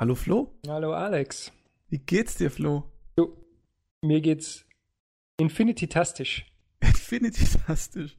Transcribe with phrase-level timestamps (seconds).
[0.00, 0.54] Hallo Flo.
[0.68, 1.52] Hallo Alex.
[1.88, 2.84] Wie geht's dir, Flo?
[3.16, 3.36] Du,
[4.00, 4.64] mir geht's
[5.40, 6.46] infinity-tastisch.
[6.80, 8.16] Infinity-tastisch.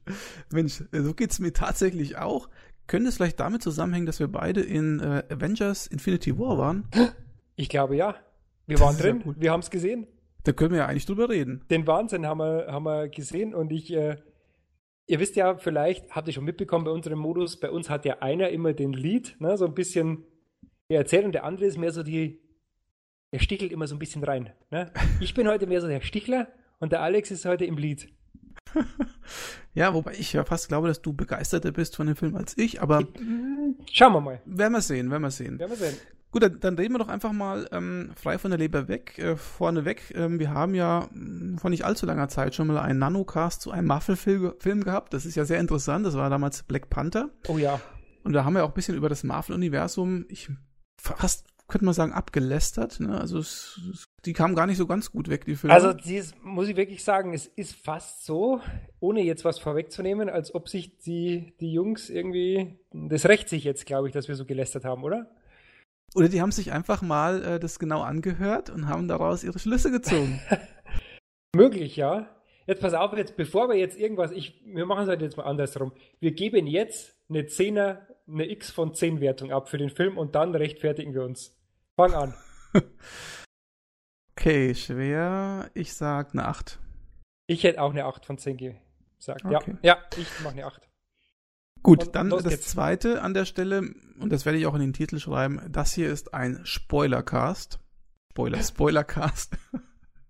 [0.52, 2.50] Mensch, so geht's mir tatsächlich auch.
[2.86, 6.86] Könnte es vielleicht damit zusammenhängen, dass wir beide in äh, Avengers Infinity War waren?
[7.56, 8.14] Ich glaube ja.
[8.66, 9.36] Wir waren Das ja drin, cool.
[9.38, 10.06] wir haben es gesehen.
[10.44, 11.64] Da können wir ja eigentlich drüber reden.
[11.70, 14.16] Den Wahnsinn haben wir, haben wir gesehen und ich, äh,
[15.06, 18.18] ihr wisst ja, vielleicht habt ihr schon mitbekommen bei unserem Modus, bei uns hat ja
[18.20, 20.26] einer immer den Lead, ne, so ein bisschen
[20.90, 22.40] der erzählt und der andere ist mehr so die,
[23.32, 24.52] der stichelt immer so ein bisschen rein.
[24.70, 24.92] Ne?
[25.20, 26.48] Ich bin heute mehr so der Stichler
[26.80, 28.08] und der Alex ist heute im Lead.
[29.72, 32.82] Ja, wobei ich ja fast glaube, dass du begeisterter bist von dem Film als ich,
[32.82, 33.06] aber
[33.92, 34.40] Schauen wir mal.
[34.44, 35.60] werden wir sehen, werden wir sehen.
[35.60, 35.96] Werden wir sehen.
[36.32, 39.36] Gut, dann, dann reden wir doch einfach mal ähm, frei von der Leber weg, äh,
[39.36, 40.12] vorneweg.
[40.16, 43.70] Ähm, wir haben ja mh, vor nicht allzu langer Zeit schon mal einen Nanocast zu
[43.70, 45.14] einem Marvel-Film Film gehabt.
[45.14, 46.04] Das ist ja sehr interessant.
[46.04, 47.30] Das war damals Black Panther.
[47.46, 47.80] Oh ja.
[48.24, 50.50] Und da haben wir auch ein bisschen über das Marvel-Universum, ich
[51.00, 53.00] fast könnte man sagen, abgelästert.
[53.00, 53.18] Ne?
[53.18, 55.72] Also es, es, die kamen gar nicht so ganz gut weg, die Filme.
[55.72, 58.60] Also, dieses, muss ich wirklich sagen, es ist fast so,
[58.98, 63.86] ohne jetzt was vorwegzunehmen, als ob sich die, die Jungs irgendwie, das rächt sich jetzt,
[63.86, 65.30] glaube ich, dass wir so gelästert haben, oder?
[66.14, 69.90] Oder die haben sich einfach mal äh, das genau angehört und haben daraus ihre Schlüsse
[69.90, 70.40] gezogen.
[71.54, 72.28] Möglich, ja.
[72.66, 75.44] Jetzt pass auf, jetzt, bevor wir jetzt irgendwas, ich, wir machen es halt jetzt mal
[75.44, 75.92] andersrum.
[76.18, 77.98] Wir geben jetzt eine 10er,
[78.32, 81.56] eine X von 10 Wertung ab für den Film und dann rechtfertigen wir uns.
[81.96, 82.34] Fang an.
[84.36, 85.70] okay, schwer.
[85.74, 86.78] Ich sag eine 8.
[87.46, 89.44] Ich hätte auch eine 8 von 10 gesagt.
[89.44, 89.76] Okay.
[89.82, 90.88] Ja, ja, ich mache eine 8.
[91.82, 92.68] Gut, Und dann das geht's.
[92.68, 96.10] zweite an der Stelle, und das werde ich auch in den Titel schreiben, das hier
[96.10, 97.80] ist ein Spoilercast.
[98.30, 99.56] Spoiler, Spoilercast.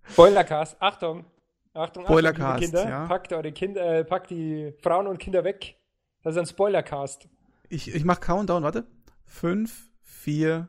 [0.03, 1.25] Spoilercast, Achtung.
[1.73, 2.89] Achtung, Spoilercast, Achtung, liebe Kinder.
[2.89, 3.05] ja.
[3.07, 5.77] Packt eure Kinder, äh, packt die Frauen und Kinder weg.
[6.23, 7.27] Das ist ein Spoilercast.
[7.71, 8.85] Ich, ich mach Countdown, warte.
[9.27, 10.67] 5, 4,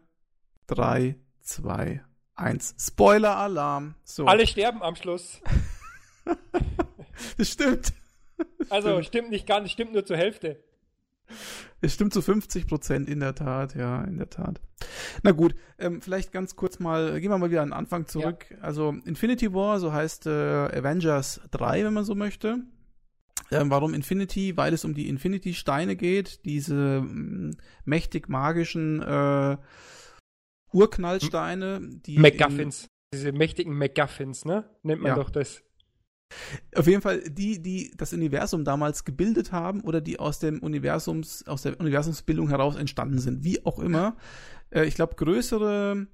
[0.68, 2.00] 3, 2,
[2.36, 2.74] 1.
[2.78, 3.96] Spoiler-Alarm.
[4.04, 5.40] So, Alle sterben am Schluss.
[7.36, 7.92] das stimmt.
[8.70, 9.06] Also Stimmt.
[9.06, 10.62] stimmt nicht ganz, stimmt nur zur Hälfte.
[11.80, 14.60] Es stimmt zu 50 Prozent, in der Tat, ja, in der Tat.
[15.24, 18.46] Na gut, ähm, vielleicht ganz kurz mal, gehen wir mal wieder an den Anfang zurück.
[18.60, 22.58] Also Infinity War, so heißt äh, Avengers 3, wenn man so möchte.
[23.50, 24.56] Ähm, warum Infinity?
[24.56, 29.56] Weil es um die Infinity-Steine geht, diese mm, mächtig magischen äh,
[30.72, 32.88] Urknallsteine, die in- MacGuffins.
[33.14, 34.64] Diese mächtigen MacGuffins, ne?
[34.82, 35.14] Nennt man Ja.
[35.16, 35.62] doch das.
[36.74, 41.46] Auf jeden Fall die, die das Universum damals gebildet haben oder die aus dem Universums,
[41.46, 43.44] aus der Universumsbildung heraus entstanden sind.
[43.44, 44.16] Wie auch immer.
[44.70, 46.06] Äh, ich glaube, größere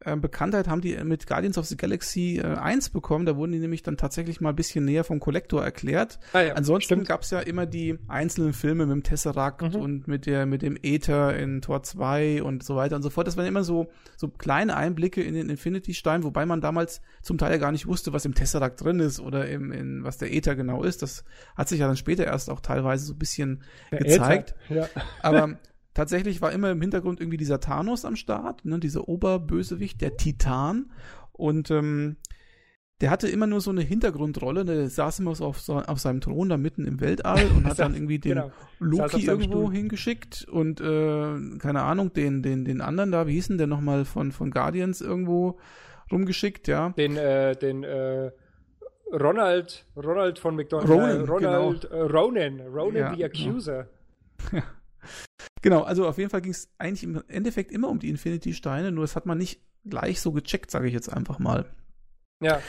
[0.00, 3.24] äh, Bekanntheit haben die mit Guardians of the Galaxy äh, 1 bekommen.
[3.26, 6.18] Da wurden die nämlich dann tatsächlich mal ein bisschen näher vom Kollektor erklärt.
[6.32, 9.74] Ah, ja, Ansonsten gab es ja immer die einzelnen Filme mit dem Tesseract Mhm.
[9.76, 13.26] und mit der mit dem Äther in Tor 2 und so weiter und so fort.
[13.26, 17.38] Das waren immer so so kleine Einblicke in den Infinity Stein, wobei man damals zum
[17.38, 20.32] Teil ja gar nicht wusste, was im Tesseract drin ist oder im, in was der
[20.34, 21.02] Äther genau ist.
[21.02, 21.24] Das
[21.56, 23.62] hat sich ja dann später erst auch teilweise so ein bisschen
[23.92, 24.54] Der gezeigt.
[24.68, 24.88] Äther, Ja.
[25.22, 25.56] Aber
[25.94, 30.90] tatsächlich war immer im Hintergrund irgendwie dieser Thanos am Start, ne, dieser Oberbösewicht, der Titan.
[31.32, 32.16] Und ähm,
[33.00, 34.64] der hatte immer nur so eine Hintergrundrolle.
[34.64, 37.78] Der saß immer so auf, so auf seinem Thron da mitten im Weltall und hat
[37.78, 38.50] dann irgendwie den Genau.
[38.78, 39.74] Loki irgendwo Stuhl.
[39.74, 44.04] hingeschickt und äh, keine Ahnung, den, den, den anderen da, wie hieß denn der nochmal
[44.04, 45.58] von, von Guardians irgendwo
[46.12, 46.90] rumgeschickt, ja.
[46.90, 48.30] Den, äh, den, äh,
[49.12, 50.90] Ronald, Ronald von McDonald's.
[50.90, 53.86] Ronan, äh, Ronald, äh, Ronan, Ronan Ja, the Accuser.
[55.64, 59.02] Genau, also auf jeden Fall ging es eigentlich im Endeffekt immer um die Infinity-Steine, nur
[59.02, 61.64] das hat man nicht gleich so gecheckt, sage ich jetzt einfach mal.
[62.42, 62.60] Ja,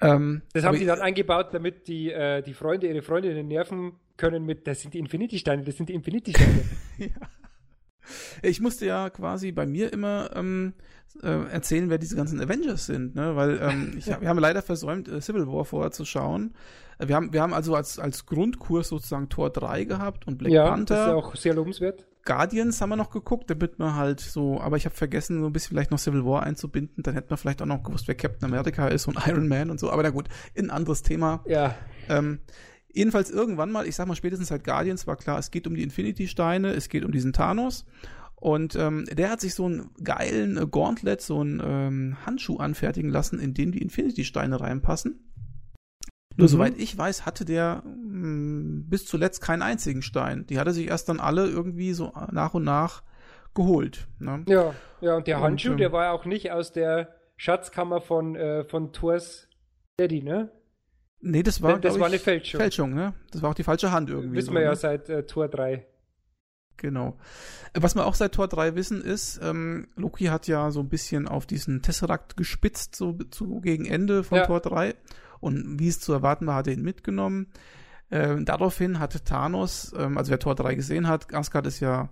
[0.00, 4.46] Ähm, das haben sie dann eingebaut, damit die, äh, die Freunde ihre Freundinnen nerven können
[4.46, 6.62] mit, das sind die Infinity-Steine, das sind die Infinity-Steine.
[6.98, 7.08] Ja.
[8.42, 10.74] Ich musste ja quasi bei mir immer ähm,
[11.22, 13.34] äh, erzählen, wer diese ganzen Avengers sind, ne?
[13.34, 16.54] Weil ähm, ich, wir haben leider versäumt, äh, Civil War vorher zu schauen.
[16.98, 20.52] Äh, Wir haben, wir haben also als, als Grundkurs sozusagen Tor 3 gehabt und Black
[20.52, 20.94] ja, Panther.
[20.94, 22.06] das ist ja auch sehr lobenswert.
[22.28, 25.52] Guardians haben wir noch geguckt, damit man halt so, aber ich habe vergessen, so ein
[25.54, 28.44] bisschen vielleicht noch Civil War einzubinden, dann hätten wir vielleicht auch noch gewusst, wer Captain
[28.44, 31.42] America ist und Iron Man und so, aber na gut, ein anderes Thema.
[31.46, 31.74] Ja,
[32.10, 32.40] Ähm,
[32.92, 35.82] jedenfalls irgendwann mal, ich sag mal spätestens seit Guardians war klar, es geht um die
[35.82, 37.86] Infinity-Steine, es geht um diesen Thanos.
[38.34, 43.10] Und ähm, der hat sich so einen geilen äh, Gauntlet, so einen ähm, Handschuh anfertigen
[43.10, 45.18] lassen, in den die Infinity-Steine reinpassen.
[46.38, 46.52] Nur Mhm.
[46.52, 50.46] soweit ich weiß, hatte der mh, bis zuletzt keinen einzigen Stein.
[50.46, 53.02] Die hat er sich erst dann alle irgendwie so nach und nach
[53.54, 54.06] geholt.
[54.20, 54.44] Ne?
[54.46, 58.36] ja, ja, und der Handschuh, ähm, der war ja auch nicht aus der Schatzkammer von,
[58.36, 59.48] äh, von Thors
[59.98, 60.50] Daddy, ne?
[61.20, 62.60] Nee, das war, das war eine Fälschung.
[62.60, 63.14] Fälschung, ne?
[63.32, 64.36] Das war auch die falsche Hand irgendwie.
[64.36, 64.76] Wissen so, wir ja ne?
[64.76, 65.84] seit äh, Tor 3.
[66.76, 67.16] Genau.
[67.74, 71.26] Was wir auch seit Tor 3 wissen ist, ähm, Loki hat ja so ein bisschen
[71.26, 74.46] auf diesen Tesseract gespitzt, so zu gegen Ende von ja.
[74.46, 74.94] Tor 3.
[75.40, 77.48] Und wie es zu erwarten war, hat er ihn mitgenommen.
[78.10, 82.08] Ähm, daraufhin hatte Thanos, ähm, also wer Tor 3 gesehen hat, Asgard ist ja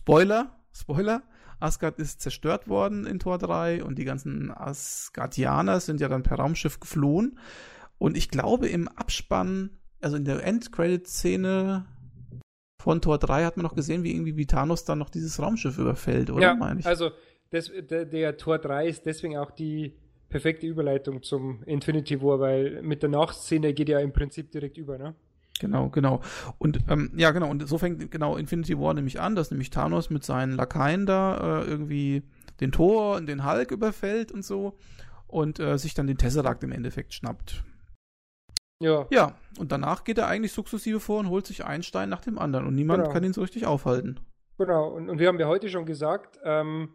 [0.00, 1.22] Spoiler, Spoiler,
[1.58, 6.38] Asgard ist zerstört worden in Tor 3 und die ganzen Asgardianer sind ja dann per
[6.38, 7.38] Raumschiff geflohen.
[7.98, 9.70] Und ich glaube im Abspann,
[10.00, 11.86] also in der Endcredit-Szene
[12.80, 15.76] von Tor 3 hat man noch gesehen, wie irgendwie wie Thanos dann noch dieses Raumschiff
[15.76, 16.42] überfällt, oder?
[16.42, 16.86] Ja, meine ich.
[16.86, 17.10] also
[17.50, 19.98] das, der, der Tor 3 ist deswegen auch die
[20.30, 24.96] perfekte Überleitung zum Infinity War, weil mit der Nachszene geht ja im Prinzip direkt über,
[24.96, 25.14] ne?
[25.60, 26.22] Genau, genau.
[26.58, 30.08] Und ähm, ja, genau, und so fängt genau Infinity War nämlich an, dass nämlich Thanos
[30.08, 32.22] mit seinen Lakaien da äh, irgendwie
[32.60, 34.78] den Thor und den Hulk überfällt und so
[35.26, 37.62] und äh, sich dann den Tesseract im Endeffekt schnappt.
[38.82, 39.06] Ja.
[39.10, 42.38] Ja, und danach geht er eigentlich sukzessive vor und holt sich einen Stein nach dem
[42.38, 43.12] anderen und niemand genau.
[43.12, 44.18] kann ihn so richtig aufhalten.
[44.56, 46.94] Genau, und, und wir haben ja heute schon gesagt, ähm,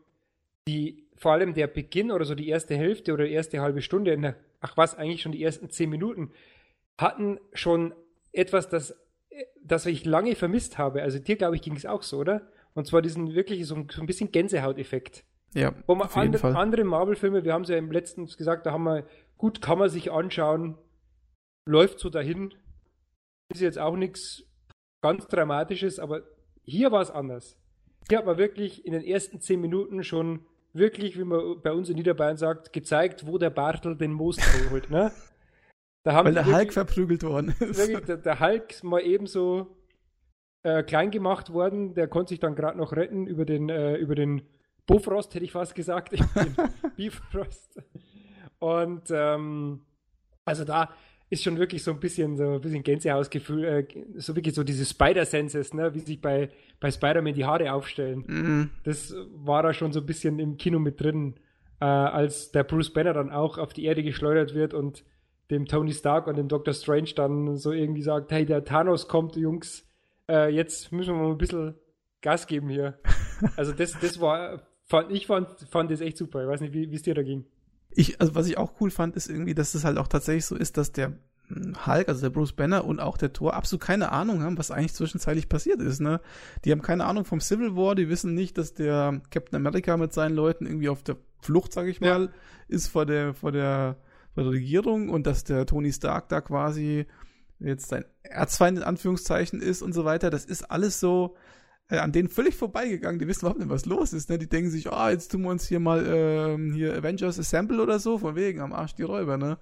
[0.68, 4.36] die, vor allem der Beginn oder so die erste Hälfte oder erste halbe Stunde, der,
[4.60, 6.32] ach was, eigentlich schon die ersten zehn Minuten,
[6.98, 7.94] hatten schon
[8.32, 8.96] etwas, das,
[9.64, 11.02] das ich lange vermisst habe.
[11.02, 12.48] Also dir, glaube ich, ging es auch so, oder?
[12.74, 15.24] Und zwar diesen wirklich so ein, so ein bisschen Gänsehauteffekt.
[15.54, 16.56] Ja, Wo man auf jeden Fall.
[16.56, 19.08] andere Marvel-Filme, wir haben es ja im letzten gesagt, da haben wir,
[19.38, 20.78] gut, kann man sich anschauen,
[21.66, 22.54] läuft so dahin.
[23.54, 24.44] Ist jetzt auch nichts
[25.02, 26.24] ganz Dramatisches, aber
[26.64, 27.58] hier war es anders.
[28.10, 31.89] Hier hat man wirklich in den ersten zehn Minuten schon wirklich, wie man bei uns
[31.89, 34.89] in Niederbayern sagt, gezeigt, wo der Bartel den Most holt.
[34.89, 35.12] Ne?
[36.04, 37.77] Weil der Hulk verprügelt worden ist.
[37.80, 39.75] Wirklich, der, der Hulk mal ebenso
[40.63, 41.95] äh, klein gemacht worden.
[41.95, 44.44] Der konnte sich dann gerade noch retten über den, äh, über den
[44.86, 46.13] Bofrost, hätte ich fast gesagt.
[46.95, 47.81] Bifrost.
[48.60, 49.86] Und ähm,
[50.45, 50.94] also da
[51.30, 54.86] ist schon wirklich so ein bisschen so ein bisschen Gänsehausgefühl, äh, so wirklich so diese
[54.86, 56.50] Spider-Senses, ne, wie sich bei,
[56.80, 58.24] bei Spider-Man die Haare aufstellen.
[58.27, 58.69] Mhm.
[58.83, 61.36] Das war da schon so ein bisschen im Kino mit drin,
[61.81, 65.04] äh, als der Bruce Banner dann auch auf die Erde geschleudert wird und
[65.50, 69.36] dem Tony Stark und dem Doctor Strange dann so irgendwie sagt, hey, der Thanos kommt,
[69.36, 69.88] Jungs,
[70.30, 71.75] äh, jetzt müssen wir mal ein bisschen
[72.22, 73.00] Gas geben hier.
[73.57, 76.42] Also das, das war, fand, ich fand, fand das echt super.
[76.42, 77.44] Ich weiß nicht, wie es dir da ging.
[77.96, 80.56] Ich, also was ich auch cool fand, ist irgendwie, dass das halt auch tatsächlich so
[80.56, 81.14] ist, dass der
[81.48, 84.72] hm, Hulk, also der Bruce Banner und auch der Thor absolut keine Ahnung haben, was
[84.72, 86.20] eigentlich zwischenzeitlich passiert ist, ne?
[86.64, 90.14] Die haben keine Ahnung vom Civil War, die wissen nicht, dass der Captain America mit
[90.14, 92.30] seinen Leuten irgendwie auf der Flucht, sag ich mal, ja.
[92.68, 93.98] ist vor der, vor der
[94.36, 97.06] bei der Regierung und dass der Tony Stark da quasi
[97.60, 100.30] jetzt sein Erzfeind in Anführungszeichen ist und so weiter.
[100.30, 101.36] Das ist alles so
[101.90, 103.20] äh, an denen völlig vorbeigegangen.
[103.20, 104.30] Die wissen überhaupt nicht, was los ist.
[104.30, 104.38] Ne?
[104.38, 107.82] Die denken sich, ah, oh, jetzt tun wir uns hier mal ähm, hier Avengers Assemble
[107.82, 109.38] oder so, von wegen am Arsch die Räuber.
[109.38, 109.58] Ne?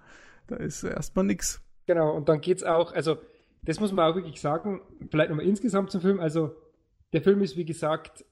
[0.47, 1.61] Da ist erstmal nix.
[1.85, 3.17] Genau, und dann geht's auch, also
[3.63, 6.19] das muss man auch wirklich sagen, vielleicht nochmal insgesamt zum Film.
[6.19, 6.55] Also
[7.11, 8.25] der Film ist, wie gesagt,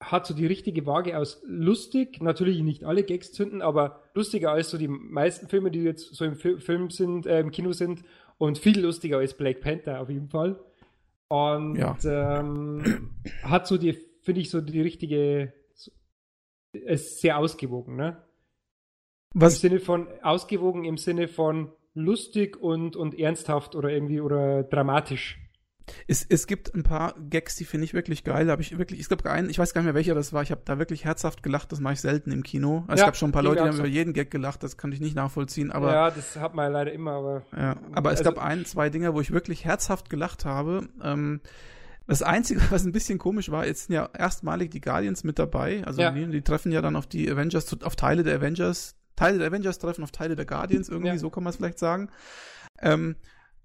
[0.00, 4.70] hat so die richtige Waage aus lustig, natürlich nicht alle Gags zünden, aber lustiger als
[4.70, 8.02] so die meisten Filme, die jetzt so im Film sind, äh, im Kino sind
[8.38, 10.58] und viel lustiger als Black Panther auf jeden Fall.
[11.32, 11.96] Und ja.
[12.04, 15.54] ähm, hat so die, finde ich, so die richtige,
[16.74, 18.22] ist sehr ausgewogen, ne?
[19.32, 19.54] Was?
[19.54, 25.38] Im Sinne von, ausgewogen im Sinne von lustig und, und ernsthaft oder irgendwie oder dramatisch.
[26.06, 28.46] Es, es gibt ein paar Gags, die finde ich wirklich geil.
[28.46, 30.42] Da habe ich wirklich, ich glaube einen, ich weiß gar nicht mehr welcher das war.
[30.42, 31.72] Ich habe da wirklich herzhaft gelacht.
[31.72, 32.84] Das mache ich selten im Kino.
[32.86, 34.62] Also ja, es gab schon ein paar Leute, die haben über jeden Gag gelacht.
[34.62, 35.72] Das kann ich nicht nachvollziehen.
[35.72, 37.12] Aber ja, das hat man leider immer.
[37.12, 40.88] Aber ja, aber also, es gab ein, zwei Dinge, wo ich wirklich herzhaft gelacht habe.
[41.02, 41.40] Ähm,
[42.06, 45.82] das Einzige, was ein bisschen komisch war, jetzt sind ja erstmalig die Guardians mit dabei.
[45.84, 46.10] Also ja.
[46.10, 48.96] die, die, treffen ja dann auf die Avengers, auf Teile der Avengers.
[49.16, 52.08] Teile der Avengers treffen auf Teile der Guardians irgendwie, so kann man es vielleicht sagen.
[52.80, 53.16] Ähm,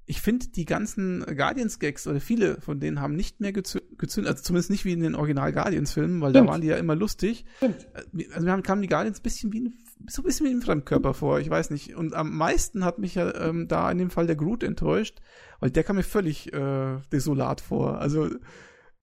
[0.10, 4.70] ich finde die ganzen Guardians-Gags oder viele von denen haben nicht mehr gezündet, also zumindest
[4.70, 6.48] nicht wie in den Original Guardians-Filmen, weil Stimmt.
[6.48, 7.44] da waren die ja immer lustig.
[7.58, 7.88] Stimmt.
[7.94, 9.74] Äh, also haben, kamen die Guardians ein bisschen wie ein,
[10.08, 11.96] so ein bisschen wie ein Fremdkörper vor, ich weiß nicht.
[11.96, 15.20] Und am meisten hat mich ja ähm, da in dem Fall der Groot enttäuscht,
[15.60, 18.00] weil der kam mir völlig äh, desolat vor.
[18.00, 18.30] Also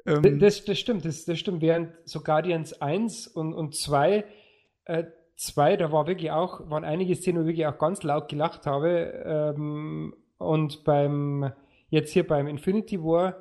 [0.07, 1.61] ähm, das, das stimmt, das, das stimmt.
[1.61, 4.25] Während so Guardians 1 und, und 2
[4.87, 5.05] äh,
[5.37, 8.67] zwei, da war wirklich auch, waren einige Szenen, wo ich wirklich auch ganz laut gelacht
[8.67, 9.55] habe.
[9.57, 11.53] Ähm, und beim,
[11.89, 13.37] jetzt hier beim Infinity War,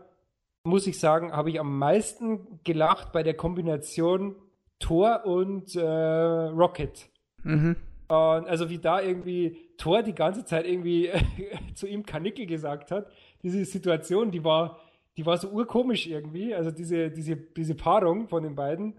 [0.63, 4.35] muss ich sagen, habe ich am meisten gelacht bei der Kombination
[4.79, 7.09] Thor und äh, Rocket.
[7.43, 7.75] Mhm.
[8.07, 11.09] Und also wie da irgendwie Thor die ganze Zeit irgendwie
[11.75, 13.07] zu ihm Kanickel gesagt hat.
[13.41, 14.79] Diese Situation, die war,
[15.17, 16.53] die war so urkomisch irgendwie.
[16.53, 18.95] Also diese, diese, diese Paarung von den beiden.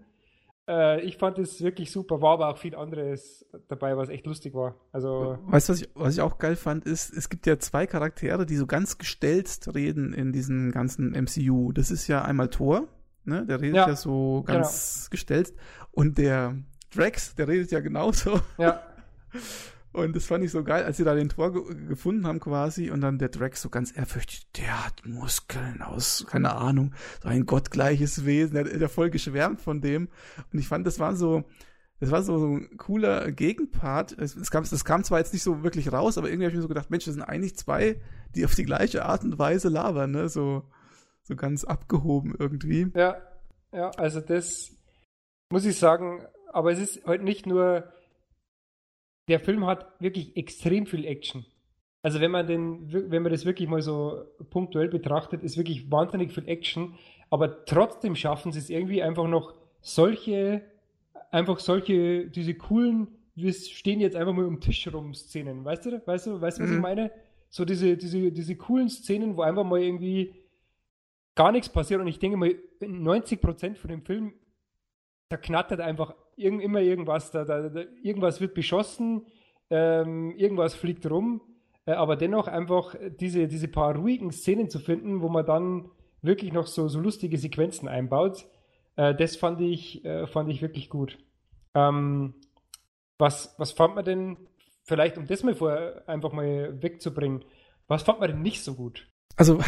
[0.67, 4.53] Äh, ich fand es wirklich super, war aber auch viel anderes dabei, was echt lustig
[4.53, 4.75] war.
[4.91, 7.85] Also weißt du, was ich, was ich auch geil fand, ist, es gibt ja zwei
[7.85, 11.71] Charaktere, die so ganz gestelzt reden in diesem ganzen MCU.
[11.71, 12.87] Das ist ja einmal Thor,
[13.25, 13.45] ne?
[13.45, 15.11] Der redet ja, ja so ganz genau.
[15.11, 15.53] gestellt.
[15.91, 16.55] Und der
[16.93, 18.39] Drax, der redet ja genauso.
[18.57, 18.81] Ja.
[19.95, 22.91] Und das fand ich so geil, als sie da den Tor ge gefunden haben quasi
[22.91, 27.45] und dann der Drax so ganz ehrfürchtig, der hat Muskeln aus, keine Ahnung, so ein
[27.45, 30.09] gottgleiches Wesen, der hat ja voll geschwärmt von dem.
[30.51, 31.45] Und ich fand, das war so,
[32.01, 34.17] das war so, ein cooler Gegenpart.
[34.19, 36.57] Es, es, kam, das kam zwar jetzt nicht so wirklich raus, aber irgendwie habe ich
[36.57, 38.01] mir so gedacht, Mensch, das sind eigentlich zwei,
[38.35, 40.27] die auf die gleiche Art und Weise labern, ne?
[40.27, 40.63] So,
[41.23, 42.91] so ganz abgehoben irgendwie.
[42.95, 43.15] Ja,
[43.71, 44.71] ja, also das
[45.49, 47.94] muss ich sagen, aber es ist halt nicht nur
[49.27, 51.45] der Film hat wirklich extrem viel Action.
[52.01, 56.31] Also wenn man den, wenn man das wirklich mal so punktuell betrachtet, ist wirklich wahnsinnig
[56.31, 56.93] viel Action,
[57.31, 60.61] aber trotzdem schaffen sie es irgendwie einfach noch solche,
[61.31, 65.87] einfach solche, diese coolen, wir stehen jetzt einfach mal um den Tisch rum Szenen, weißt
[65.87, 66.75] du, weißt du, weißt du, was mhm.
[66.75, 67.11] ich meine?
[67.49, 70.35] So diese, diese, diese coolen Szenen, wo einfach mal irgendwie
[71.33, 74.33] gar nichts passiert und ich denke mal, 90% von dem Film,
[75.29, 79.25] da knattert einfach irgend, immer irgendwas, da, da, da, irgendwas wird beschossen,
[79.69, 81.41] ähm, irgendwas fliegt rum,
[81.85, 85.89] äh, aber dennoch einfach diese, diese paar ruhigen Szenen zu finden, wo man dann
[86.21, 88.45] wirklich noch so, so lustige Sequenzen einbaut,
[88.95, 91.17] äh, das fand ich, äh, fand ich wirklich gut.
[91.73, 92.35] Ähm,
[93.17, 94.37] was, was fand man denn,
[94.83, 97.43] vielleicht um das mal vor, einfach mal wegzubringen,
[97.87, 99.07] was fand man denn nicht so gut?
[99.35, 99.59] Also,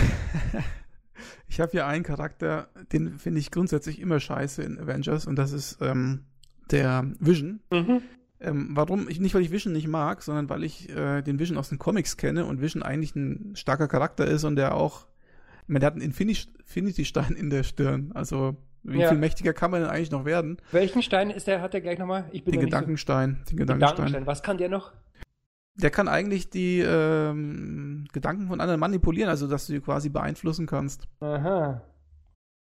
[1.48, 5.52] ich habe hier einen Charakter, den finde ich grundsätzlich immer scheiße in Avengers und das
[5.52, 6.26] ist ähm,
[6.72, 7.60] der Vision.
[7.72, 8.02] Mhm.
[8.40, 9.10] Ähm, warum?
[9.10, 11.80] Ich, nicht, weil ich Vision nicht mag, sondern weil ich äh, den Vision aus den
[11.80, 15.08] Comics kenne und Vision eigentlich ein starker Charakter ist und der auch,
[15.64, 18.12] ich meine, der hat einen Infinity-Stein in der Stirn.
[18.14, 19.10] Also, wie ja.
[19.10, 20.58] viel mächtiger kann man denn eigentlich noch werden?
[20.72, 22.26] Welchen Stein ist der, hat er gleich nochmal?
[22.32, 23.40] Ich bin den Gedankenstein.
[23.44, 23.96] So den Gedankenstein.
[23.96, 24.28] Gedankenstein.
[24.28, 24.94] Was kann der noch?
[25.76, 30.66] Der kann eigentlich die ähm, Gedanken von anderen manipulieren, also dass du die quasi beeinflussen
[30.66, 31.08] kannst.
[31.20, 31.82] Aha.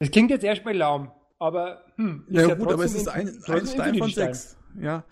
[0.01, 1.13] Das klingt jetzt erstmal lahm.
[1.43, 4.57] Aber hm, ja, ja gut, aber es ist ein, ein Stein von sechs.
[4.81, 5.03] Ja.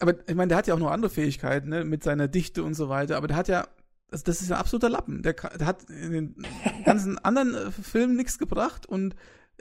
[0.00, 2.74] Aber ich meine, der hat ja auch noch andere Fähigkeiten, ne, mit seiner Dichte und
[2.74, 3.16] so weiter.
[3.16, 3.68] Aber der hat ja,
[4.10, 5.22] also das ist ein absoluter Lappen.
[5.22, 6.46] Der, der hat in den
[6.84, 9.14] ganzen anderen äh, Filmen nichts gebracht und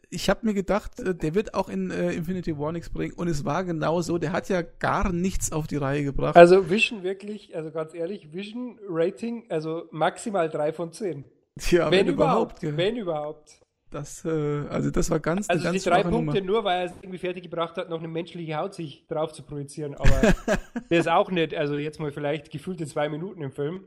[0.09, 3.13] ich habe mir gedacht, äh, der wird auch in äh, Infinity War nichts bringen.
[3.13, 4.17] Und es war genau so.
[4.17, 6.35] Der hat ja gar nichts auf die Reihe gebracht.
[6.35, 11.23] Also Vision wirklich, also ganz ehrlich, Vision Rating, also maximal drei von zehn.
[11.69, 12.63] Ja, wenn, wenn überhaupt.
[12.63, 13.62] überhaupt wenn überhaupt.
[13.93, 16.41] Das, äh, also das war ganz Also ganz die drei Punkte Nummer.
[16.41, 19.43] nur, weil er es irgendwie fertig gebracht hat, noch eine menschliche Haut sich drauf zu
[19.43, 19.93] projizieren.
[19.93, 20.09] Aber
[20.89, 23.83] der ist auch nicht, also jetzt mal vielleicht gefühlte zwei Minuten im Film.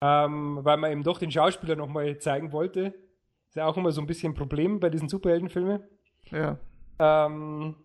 [0.00, 2.94] Ähm, weil man eben doch den Schauspieler nochmal zeigen wollte.
[3.48, 5.82] Ist ja auch immer so ein bisschen ein Problem bei diesen Superheldenfilmen.
[6.30, 6.58] Ja.
[6.98, 7.76] Ähm,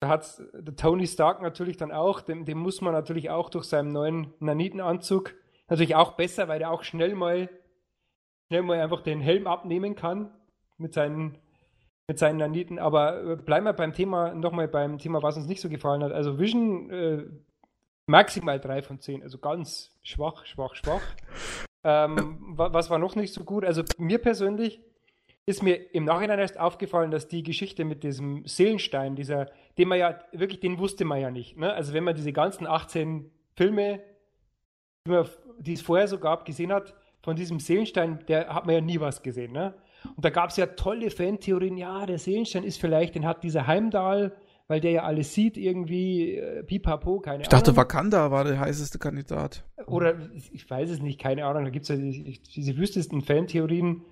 [0.00, 3.64] da hat der Tony Stark natürlich dann auch, dem, dem muss man natürlich auch durch
[3.64, 5.34] seinen neuen Nanitenanzug
[5.68, 7.50] natürlich auch besser, weil der auch schnell mal
[8.46, 10.30] schnell mal einfach den Helm abnehmen kann
[10.78, 11.38] mit seinen,
[12.08, 12.78] mit seinen Naniten.
[12.78, 16.12] Aber äh, bleiben wir beim Thema, nochmal beim Thema, was uns nicht so gefallen hat.
[16.12, 17.24] Also Vision äh,
[18.06, 21.02] maximal 3 von 10, also ganz schwach, schwach, schwach.
[21.84, 23.64] Ähm, was war noch nicht so gut?
[23.64, 24.80] Also mir persönlich
[25.46, 29.46] ist mir im Nachhinein erst aufgefallen, dass die Geschichte mit diesem Seelenstein, dieser,
[29.78, 31.56] den man ja wirklich, den wusste man ja nicht.
[31.56, 31.72] Ne?
[31.72, 34.02] Also wenn man diese ganzen 18 Filme,
[35.06, 35.26] die, man,
[35.58, 39.00] die es vorher so gab, gesehen hat, von diesem Seelenstein, der hat man ja nie
[39.00, 39.52] was gesehen.
[39.52, 39.72] Ne?
[40.04, 43.66] Und da gab es ja tolle Fantheorien, ja, der Seelenstein ist vielleicht, den hat dieser
[43.66, 44.36] Heimdall,
[44.68, 47.42] weil der ja alles sieht, irgendwie, äh, pipapo, keine Ahnung.
[47.42, 49.64] Ich dachte, Wakanda war der heißeste Kandidat.
[49.86, 50.14] Oder,
[50.52, 54.02] ich weiß es nicht, keine Ahnung, da gibt es ja die, diese wüstesten Fantheorien.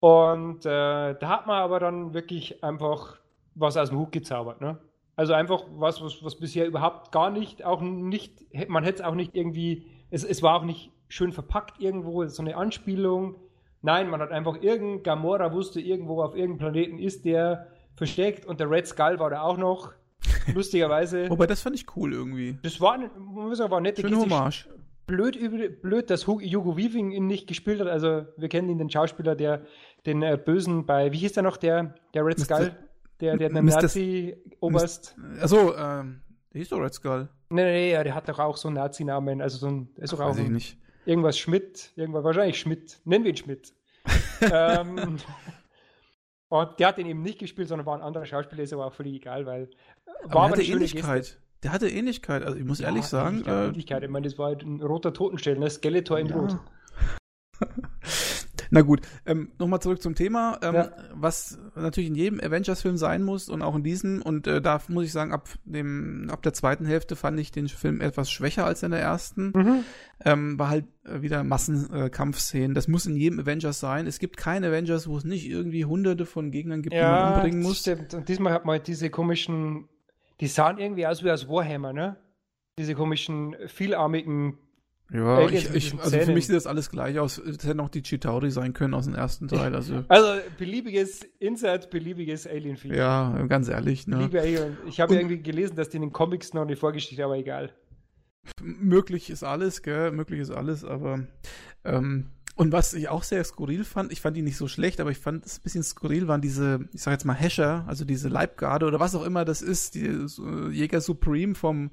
[0.00, 3.20] Und äh, da hat man aber dann wirklich einfach
[3.54, 4.78] was aus dem Hut gezaubert, ne?
[5.14, 9.14] Also einfach was, was, was bisher überhaupt gar nicht, auch nicht, man hätte es auch
[9.14, 13.36] nicht irgendwie, es, es war auch nicht schön verpackt irgendwo, so eine Anspielung
[13.82, 18.60] Nein, man hat einfach irgendein Gamora wusste irgendwo auf irgendeinem Planeten ist der versteckt und
[18.60, 19.92] der Red Skull war da auch noch.
[20.54, 21.28] Lustigerweise.
[21.28, 22.58] Wobei, das fand ich cool irgendwie.
[22.62, 24.68] Das war, muss sagen, war nette Schöne Hommage.
[25.06, 25.36] Blöd,
[25.82, 27.88] blöd, dass Hugo Weaving ihn nicht gespielt hat.
[27.88, 29.62] Also, wir kennen ihn, den Schauspieler, der
[30.06, 32.68] den äh, Bösen bei, wie hieß der noch, der, der Red Skull?
[32.68, 32.76] Mr.
[33.20, 35.16] Der, der Nazi-Oberst.
[35.40, 36.22] Achso, ähm,
[36.52, 37.28] der hieß doch Red Skull.
[37.50, 39.42] Nee, nee, nee, der hat doch auch so einen Nazi-Namen.
[39.42, 40.30] Also, so ein, ist doch auch.
[40.30, 43.72] Weiß ich nicht irgendwas Schmidt, irgendwas, wahrscheinlich Schmidt, nennen wir ihn Schmidt.
[44.40, 45.18] ähm,
[46.48, 48.92] und der hat den eben nicht gespielt, sondern war ein anderer Schauspieler, ist aber auch
[48.92, 49.70] völlig egal, weil
[50.24, 51.22] war aber hatte Ähnlichkeit.
[51.22, 51.38] Geste.
[51.62, 53.36] Der hatte Ähnlichkeit, also ich muss ja, ehrlich sagen.
[53.36, 54.02] Ähnlichkeit, äh, Ähnlichkeit.
[54.02, 55.70] Ich meine, das war halt ein roter Totenstell, ne?
[55.70, 56.36] Skeletor in ja.
[56.36, 56.58] Rot.
[58.72, 60.90] Na gut, ähm, nochmal zurück zum Thema, ähm, ja.
[61.12, 64.22] was natürlich in jedem Avengers-Film sein muss und auch in diesem.
[64.22, 67.68] Und äh, da muss ich sagen, ab dem, ab der zweiten Hälfte fand ich den
[67.68, 69.52] Film etwas schwächer als in der ersten.
[69.54, 69.84] Mhm.
[70.24, 72.70] Ähm, war halt äh, wieder Massenkampfszenen.
[72.70, 74.06] Äh, das muss in jedem Avengers sein.
[74.06, 77.34] Es gibt keine Avengers, wo es nicht irgendwie hunderte von Gegnern gibt, ja, die man
[77.34, 77.80] umbringen muss.
[77.80, 78.14] Stimmt.
[78.14, 79.90] Und diesmal hat man diese komischen,
[80.40, 82.16] die sahen irgendwie aus wie aus Warhammer, ne?
[82.78, 84.56] Diese komischen, vielarmigen
[85.10, 87.36] ja, ich, ich, also für mich sieht das alles gleich aus.
[87.38, 89.74] Es hätten auch die Chitauri sein können aus dem ersten Teil.
[89.74, 92.98] Also, also beliebiges Insert, beliebiges Alien-Feature.
[92.98, 94.06] Ja, ganz ehrlich.
[94.06, 94.30] Ne?
[94.32, 94.78] Alien.
[94.86, 97.74] Ich habe irgendwie gelesen, dass die in den Comics noch eine Vorgeschichte, aber egal.
[98.62, 100.12] Möglich ist alles, gell?
[100.12, 101.26] Möglich ist alles, aber
[101.84, 105.10] ähm, und was ich auch sehr skurril fand, ich fand die nicht so schlecht, aber
[105.10, 108.28] ich fand es ein bisschen skurril, waren diese, ich sag jetzt mal Hescher, also diese
[108.28, 110.26] Leibgarde oder was auch immer das ist, die
[110.70, 111.90] Jäger Supreme vom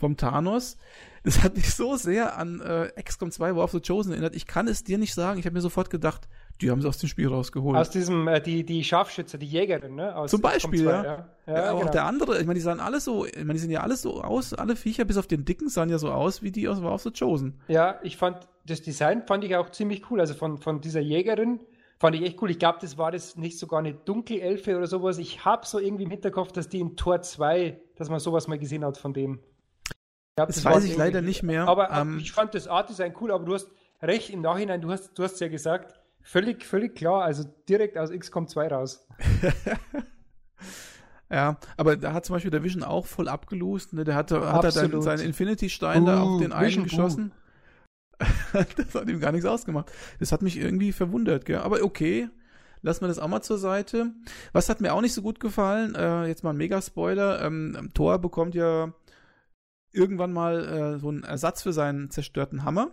[0.00, 0.76] vom Thanos.
[1.22, 4.34] Das hat mich so sehr an äh, XCOM 2 War of the Chosen erinnert.
[4.34, 5.38] Ich kann es dir nicht sagen.
[5.38, 6.26] Ich habe mir sofort gedacht,
[6.60, 7.76] die haben sie aus dem Spiel rausgeholt.
[7.76, 10.16] Aus diesem, äh, die, die Scharfschütze, die Jägerin, ne?
[10.16, 11.04] Aus Zum Beispiel, 2, ja.
[11.04, 11.26] ja.
[11.46, 11.92] ja, ja auch genau.
[11.92, 14.22] der andere, ich meine, die sahen alle so, ich meine, die sehen ja alles so
[14.22, 16.94] aus, alle Viecher bis auf den dicken sahen ja so aus wie die aus War
[16.94, 17.60] of the Chosen.
[17.68, 20.20] Ja, ich fand, das Design fand ich auch ziemlich cool.
[20.20, 21.60] Also von, von dieser Jägerin
[21.98, 22.50] fand ich echt cool.
[22.50, 25.18] Ich glaube, das war das nicht sogar eine Dunkelelfe oder sowas.
[25.18, 28.58] Ich habe so irgendwie im Hinterkopf, dass die in Tor 2, dass man sowas mal
[28.58, 29.40] gesehen hat von dem.
[30.36, 31.68] Glaub, das, das weiß ich leider nicht mehr.
[31.68, 33.70] Aber ähm, ich fand das Art-Design cool, aber du hast
[34.02, 38.10] recht im Nachhinein, du hast, du hast ja gesagt, völlig, völlig klar, also direkt aus
[38.10, 39.06] XCOM 2 raus.
[41.30, 43.92] ja, aber da hat zum Beispiel der Vision auch voll abgelost.
[43.92, 44.04] Ne?
[44.04, 47.32] Der hatte, hat er dann seinen Infinity-Stein uh, da auf den einen geschossen.
[47.32, 47.36] Uh.
[48.76, 49.90] das hat ihm gar nichts ausgemacht.
[50.18, 51.58] Das hat mich irgendwie verwundert, gell?
[51.58, 52.28] Aber okay,
[52.82, 54.12] lassen wir das auch mal zur Seite.
[54.52, 55.94] Was hat mir auch nicht so gut gefallen?
[55.94, 57.42] Äh, jetzt mal ein Mega-Spoiler.
[57.42, 58.92] Ähm, Thor bekommt ja
[59.92, 62.90] irgendwann mal äh, so einen Ersatz für seinen zerstörten Hammer.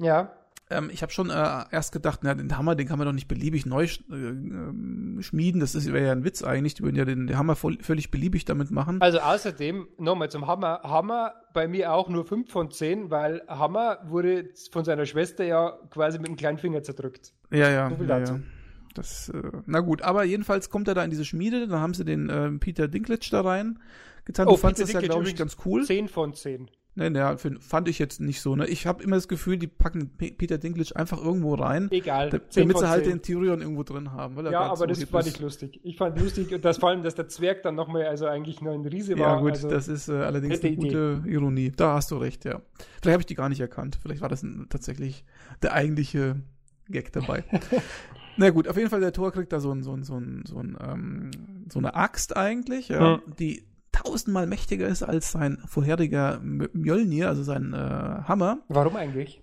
[0.00, 0.32] Ja.
[0.70, 3.28] Ähm, ich habe schon äh, erst gedacht, na, den Hammer, den kann man doch nicht
[3.28, 5.60] beliebig neu äh, ähm, schmieden.
[5.60, 6.74] Das wäre ja ein Witz eigentlich.
[6.74, 9.00] Die würden ja den, den Hammer voll, völlig beliebig damit machen.
[9.00, 10.80] Also außerdem, nochmal zum Hammer.
[10.82, 15.78] Hammer bei mir auch nur 5 von 10, weil Hammer wurde von seiner Schwester ja
[15.90, 17.32] quasi mit dem kleinen Finger zerdrückt.
[17.50, 17.90] Ja, ja.
[17.96, 18.40] So ja, ja.
[18.94, 22.04] Das, äh, na gut, aber jedenfalls kommt er da in diese Schmiede, dann haben sie
[22.04, 23.78] den äh, Peter Dinklage da rein
[24.28, 24.46] getan.
[24.46, 25.84] Oh, du fandest das ja, glaube ich, ganz cool.
[25.84, 26.70] 10 von 10.
[26.98, 28.56] Ne, ne, fand ich jetzt nicht so.
[28.56, 28.66] Ne?
[28.66, 31.86] Ich habe immer das Gefühl, die packen Peter Dinklage einfach irgendwo rein.
[31.92, 32.28] Egal.
[32.30, 34.44] Da, damit sie halt den Tyrion irgendwo drin haben.
[34.50, 35.78] ja, aber so das fand ich lustig.
[35.84, 38.72] Ich fand lustig, und das vor allem, dass der Zwerg dann nochmal, also eigentlich nur
[38.72, 39.36] ein Riese war.
[39.36, 41.34] Ja, gut, also, das ist äh, allerdings eine gute Idee.
[41.34, 41.70] Ironie.
[41.70, 42.62] Da hast du recht, ja.
[43.00, 43.98] Vielleicht habe ich die gar nicht erkannt.
[44.02, 45.24] Vielleicht war das ein, tatsächlich
[45.62, 46.34] der eigentliche
[46.88, 47.44] Gag dabei.
[48.36, 50.42] Na gut, auf jeden Fall, der Tor kriegt da so, ein, so, ein, so, ein,
[50.46, 51.30] so, ein, ähm,
[51.70, 53.34] so eine Axt eigentlich, ja, mhm.
[53.38, 58.58] die tausendmal mächtiger ist als sein vorheriger Mjölnir, also sein äh, Hammer.
[58.68, 59.42] Warum eigentlich?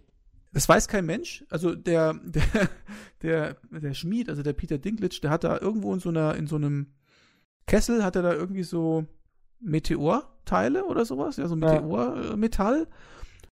[0.53, 1.43] Das weiß kein Mensch.
[1.49, 2.69] Also der, der,
[3.21, 6.47] der, der Schmied, also der Peter Dinklage, der hat da irgendwo in so einer, in
[6.47, 6.87] so einem
[7.67, 9.05] Kessel hat er da irgendwie so
[9.59, 12.79] Meteorteile oder sowas, ja, so Meteormetall.
[12.79, 12.95] Ja.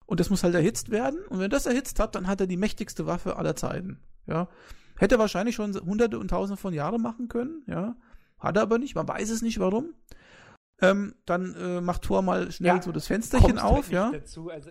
[0.07, 1.21] Und das muss halt erhitzt werden.
[1.29, 4.01] Und wenn das erhitzt hat, dann hat er die mächtigste Waffe aller Zeiten.
[4.27, 4.49] Ja.
[4.99, 7.95] Hätte er wahrscheinlich schon hunderte und tausende von Jahren machen können, ja.
[8.39, 9.95] Hat er aber nicht, man weiß es nicht warum.
[10.83, 14.11] Ähm, dann äh, macht Thor mal schnell ja, so das Fensterchen auf, halt ja.
[14.13, 14.71] Dazu, also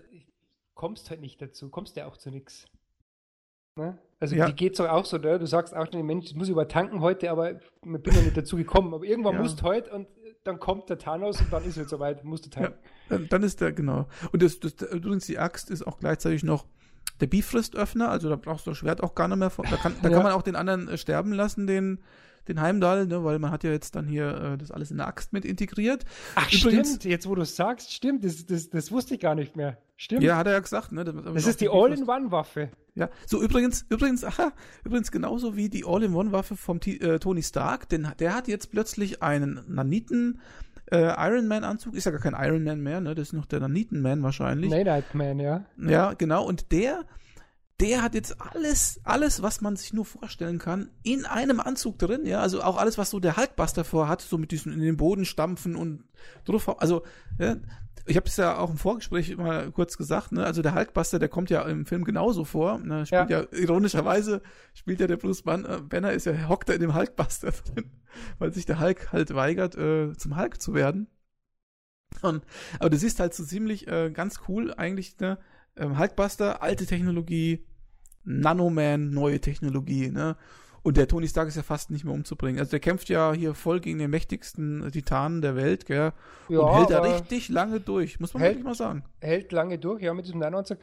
[0.73, 2.65] kommst halt nicht dazu, kommst ja auch zu nichts.
[3.75, 3.97] Ne?
[4.19, 4.47] Also ja.
[4.47, 5.39] die geht so auch so, ne?
[5.39, 8.57] du sagst auch den Mensch, ich muss übertanken heute, aber ich bin noch nicht dazu
[8.57, 8.93] gekommen.
[8.93, 9.41] Aber irgendwann ja.
[9.41, 10.07] musst heute und
[10.43, 12.77] dann kommt der Thanos und dann ist es soweit, musst du tanken.
[13.09, 14.07] Ja, dann ist der, genau.
[14.31, 16.65] Und das, das, übrigens die Axt ist auch gleichzeitig noch
[17.21, 19.51] der Bifristöffner, also da brauchst du das Schwert auch gar nicht mehr.
[19.57, 21.99] Da kann, da kann man auch den anderen äh, sterben lassen, den,
[22.47, 25.08] den Heimdall, ne, weil man hat ja jetzt dann hier äh, das alles in der
[25.08, 26.06] Axt mit integriert.
[26.36, 29.36] Ach Übrigens, stimmt, jetzt wo du es sagst, stimmt, das, das, das wusste ich gar
[29.36, 29.78] nicht mehr.
[29.97, 30.23] Stimmt.
[30.23, 31.04] Ja, hat er ja gesagt, ne?
[31.04, 32.69] Das, das ist die All-in-One-Waffe.
[32.95, 34.52] Ja, so übrigens, übrigens, aha,
[34.84, 39.21] übrigens genauso wie die All-in-One-Waffe vom T äh, Tony Stark, denn der hat jetzt plötzlich
[39.21, 40.39] einen Naniten
[40.91, 43.15] äh, Iron Man Anzug, ist ja gar kein Iron Man mehr, ne?
[43.15, 44.71] Das ist noch der Naniten Man wahrscheinlich.
[44.71, 45.65] Night Man, ja.
[45.78, 47.06] Ja, genau, und der
[47.79, 52.25] der hat jetzt alles, alles, was man sich nur vorstellen kann, in einem Anzug drin,
[52.25, 55.25] ja, also auch alles, was so der Hulkbuster vorhat, so mit diesen in den Boden
[55.25, 56.03] stampfen und
[56.45, 57.03] drauf, also,
[57.37, 57.55] ja,
[58.05, 61.29] ich habe es ja auch im Vorgespräch mal kurz gesagt, ne, also der Hulkbuster, der
[61.29, 64.41] kommt ja im Film genauso vor, ne, spielt ja, ja ironischerweise,
[64.73, 67.91] spielt ja der Bruce äh, Banner, ist ja, hockt er in dem Hulkbuster drin,
[68.39, 71.07] weil sich der Hulk halt weigert, äh, zum Hulk zu werden.
[72.21, 72.43] Und,
[72.79, 75.37] aber du siehst halt so ziemlich äh, ganz cool eigentlich, ne,
[75.77, 77.65] ähm, Hulkbuster, alte Technologie,
[78.29, 80.37] Nanoman, neue Technologie, ne?
[80.81, 82.57] Und der Tony Stark ist ja fast nicht mehr umzubringen.
[82.57, 86.13] Also der kämpft ja hier voll gegen den mächtigsten Titanen der Welt, gell?
[86.47, 89.03] Ja, und hält da richtig lange durch, muss man hält, wirklich mal sagen.
[89.19, 90.77] Hält lange durch, ja, mit diesem Nanoanzug.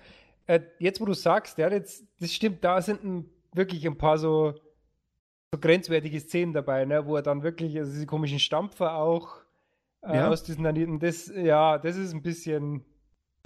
[0.47, 4.19] Äh, jetzt, wo du sagst, ja, jetzt, das stimmt, da sind ein wirklich ein paar
[4.19, 4.55] so,
[5.53, 7.07] so grenzwertige Szenen dabei, ne?
[7.07, 9.37] wo er dann wirklich, also diese komischen Stampfer auch
[10.03, 10.29] äh, ja.
[10.29, 12.85] aus diesen Naniten, das, ja, das ist ein bisschen,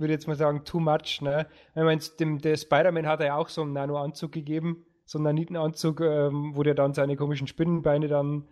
[0.01, 1.21] würde jetzt mal sagen, too much.
[1.21, 1.47] Ne?
[1.75, 5.25] Ich meine, dem, der Spider-Man hat er ja auch so einen Nano-Anzug gegeben, so einen
[5.25, 8.49] Nanitenanzug, ähm, wo der dann seine komischen Spinnenbeine dann,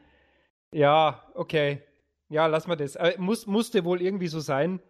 [0.72, 1.82] ja, okay,
[2.28, 2.96] ja, lass mal das.
[2.96, 4.80] Aber muss, musste wohl irgendwie so sein,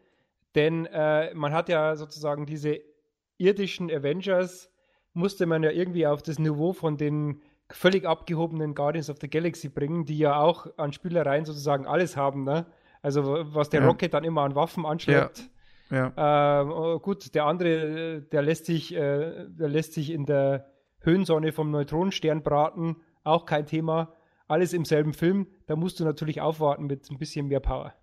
[0.54, 2.80] denn äh, man hat ja sozusagen diese
[3.38, 4.70] irdischen Avengers,
[5.12, 9.68] musste man ja irgendwie auf das Niveau von den völlig abgehobenen Guardians of the Galaxy
[9.68, 12.66] bringen, die ja auch an Spielereien sozusagen alles haben, ne?
[13.02, 13.86] Also was der ja.
[13.86, 15.38] Rocket dann immer an Waffen anschleppt.
[15.38, 15.44] Ja.
[15.90, 16.60] Ja.
[16.62, 20.66] Ähm, oh, gut, der andere, der lässt sich, äh, der lässt sich in der
[21.00, 24.14] Höhensonne vom Neutronenstern braten, auch kein Thema.
[24.46, 25.46] Alles im selben Film.
[25.66, 27.94] Da musst du natürlich aufwarten mit ein bisschen mehr Power.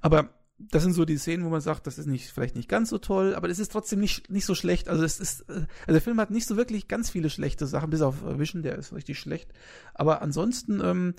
[0.00, 2.90] Aber das sind so die Szenen, wo man sagt, das ist nicht, vielleicht nicht ganz
[2.90, 4.88] so toll, aber es ist trotzdem nicht, nicht so schlecht.
[4.88, 7.90] Also es ist, äh, also der Film hat nicht so wirklich ganz viele schlechte Sachen,
[7.90, 9.52] bis auf Vision, der ist richtig schlecht.
[9.94, 11.14] Aber ansonsten ähm,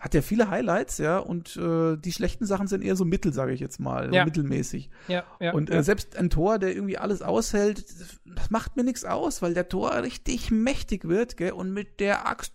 [0.00, 3.52] hat er viele Highlights, ja, und äh, die schlechten Sachen sind eher so mittel, sage
[3.52, 4.24] ich jetzt mal, ja.
[4.24, 4.90] mittelmäßig.
[5.08, 5.52] Ja, ja.
[5.52, 5.82] Und äh, ja.
[5.82, 7.84] selbst ein Tor, der irgendwie alles aushält,
[8.24, 12.28] das macht mir nichts aus, weil der Tor richtig mächtig wird, gell, und mit der
[12.28, 12.52] Axt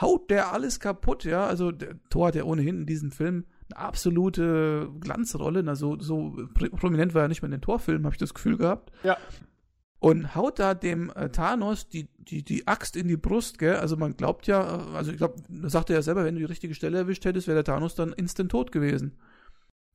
[0.00, 1.46] haut der alles kaputt, ja.
[1.46, 5.62] Also der Tor hat ja ohnehin in diesem Film eine absolute Glanzrolle.
[5.62, 8.56] Na, so, so prominent war er nicht mehr in den Torfilmen, habe ich das Gefühl
[8.56, 8.92] gehabt.
[9.02, 9.16] Ja.
[10.06, 13.74] Und haut da dem äh, Thanos die, die, die Axt in die Brust, gell?
[13.74, 16.40] Also man glaubt ja, äh, also ich glaube, das sagte er ja selber, wenn du
[16.40, 19.18] die richtige Stelle erwischt hättest, wäre der Thanos dann instant tot gewesen.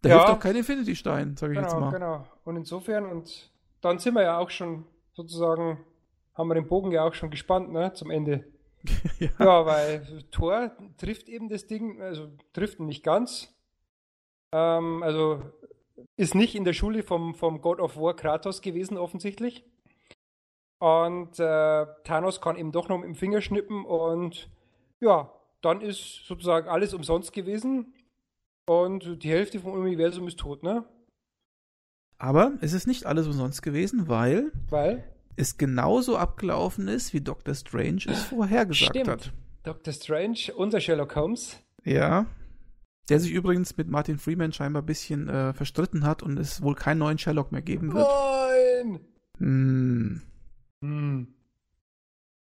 [0.01, 0.15] Da ja.
[0.15, 1.91] hilft doch kein Infinity-Stein, sage ich genau, jetzt mal.
[1.91, 5.77] Genau, und insofern, und dann sind wir ja auch schon sozusagen,
[6.33, 8.43] haben wir den Bogen ja auch schon gespannt, ne, zum Ende.
[9.19, 9.29] ja.
[9.39, 13.55] ja, weil Thor trifft eben das Ding, also trifft ihn nicht ganz,
[14.51, 15.41] ähm, also
[16.17, 19.63] ist nicht in der Schule vom, vom God of War Kratos gewesen, offensichtlich.
[20.81, 24.49] Und äh, Thanos kann eben doch noch mit dem Finger schnippen und
[24.99, 27.93] ja, dann ist sozusagen alles umsonst gewesen
[28.65, 30.83] und die Hälfte vom Universum ist tot, ne?
[32.17, 35.03] Aber es ist nicht alles umsonst gewesen, weil, weil?
[35.35, 37.53] es genauso abgelaufen ist, wie Dr.
[37.53, 39.07] Strange es vorhergesagt Stimmt.
[39.07, 39.33] hat.
[39.61, 39.93] Dr.
[39.93, 41.59] Strange, unser Sherlock Holmes.
[41.83, 42.25] Ja,
[43.07, 46.73] der sich übrigens mit Martin Freeman scheinbar ein bisschen äh, verstritten hat und es wohl
[46.73, 48.07] keinen neuen Sherlock mehr geben wird.
[48.07, 48.99] Nein!
[49.37, 50.21] Hm.
[50.81, 51.27] Hm.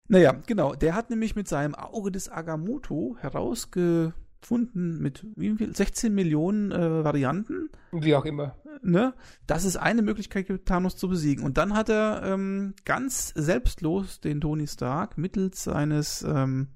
[0.07, 0.75] Naja, genau.
[0.75, 5.75] Der hat nämlich mit seinem Auge des Agamotto herausgefunden, mit wie viel?
[5.75, 7.69] 16 Millionen äh, Varianten.
[7.91, 8.55] Wie auch immer.
[8.81, 9.13] Ne?
[9.47, 11.45] Dass es eine Möglichkeit gibt, Thanos zu besiegen.
[11.45, 16.67] Und dann hat er ähm, ganz selbstlos den Tony Stark mittels seines ähm,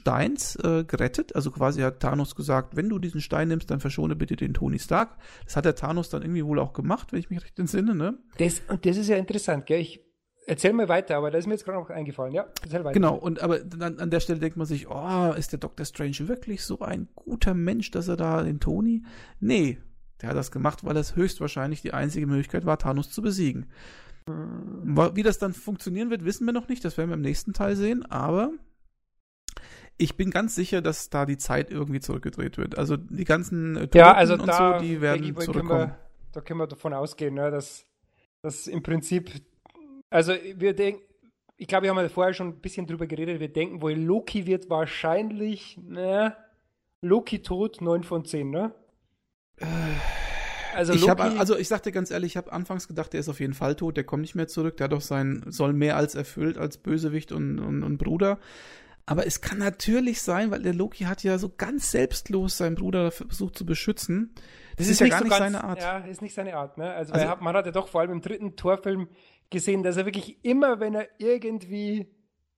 [0.00, 1.34] Steins äh, gerettet.
[1.34, 4.78] Also quasi hat Thanos gesagt, wenn du diesen Stein nimmst, dann verschone bitte den Tony
[4.78, 5.18] Stark.
[5.44, 8.18] Das hat der Thanos dann irgendwie wohl auch gemacht, wenn ich mich recht entsinne, ne?
[8.38, 9.80] Das, und das ist ja interessant, gell?
[9.80, 10.09] Ich
[10.50, 12.46] erzähl mal weiter, aber da ist mir jetzt gerade noch eingefallen, ja?
[12.62, 12.92] Erzähl weiter.
[12.92, 15.86] Genau, und aber dann an der Stelle denkt man sich, oh, ist der Dr.
[15.86, 19.04] Strange wirklich so ein guter Mensch, dass er da den Tony?
[19.38, 19.78] Nee,
[20.20, 23.70] der hat das gemacht, weil es höchstwahrscheinlich die einzige Möglichkeit war, Thanos zu besiegen.
[24.28, 24.96] Hm.
[25.14, 26.84] Wie das dann funktionieren wird, wissen wir noch nicht.
[26.84, 28.04] Das werden wir im nächsten Teil sehen.
[28.04, 28.50] Aber
[29.96, 32.76] ich bin ganz sicher, dass da die Zeit irgendwie zurückgedreht wird.
[32.76, 35.90] Also die ganzen äh, ja, also und so, die werden zurückkommen.
[35.90, 35.98] Wir,
[36.32, 37.86] da können wir davon ausgehen, ne, dass,
[38.42, 39.30] dass im Prinzip,
[40.10, 41.02] also wir denken,
[41.56, 44.46] ich glaube, wir haben ja vorher schon ein bisschen drüber geredet, wir denken wohl, Loki
[44.46, 46.36] wird wahrscheinlich, ne,
[47.02, 48.74] Loki tot, 9 von 10, ne?
[50.74, 53.40] Also, ich hab, also ich sagte ganz ehrlich, ich habe anfangs gedacht, der ist auf
[53.40, 56.14] jeden Fall tot, der kommt nicht mehr zurück, der hat doch sein, soll mehr als
[56.14, 58.38] erfüllt als Bösewicht und, und, und Bruder.
[59.06, 63.10] Aber es kann natürlich sein, weil der Loki hat ja so ganz selbstlos seinen Bruder
[63.10, 64.32] versucht zu beschützen.
[64.76, 65.80] Das, das ist, ist, ja gar so nicht ganz, seine Art.
[65.80, 66.78] Ja, ist nicht seine Art.
[66.78, 66.92] Ne?
[66.92, 69.08] Also, also hat, man hat ja doch vor allem im dritten Torfilm
[69.50, 72.06] gesehen, dass er wirklich immer, wenn er irgendwie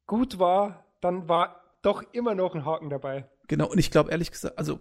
[0.07, 3.28] gut war, dann war doch immer noch ein Haken dabei.
[3.48, 4.78] Genau, und ich glaube ehrlich gesagt, also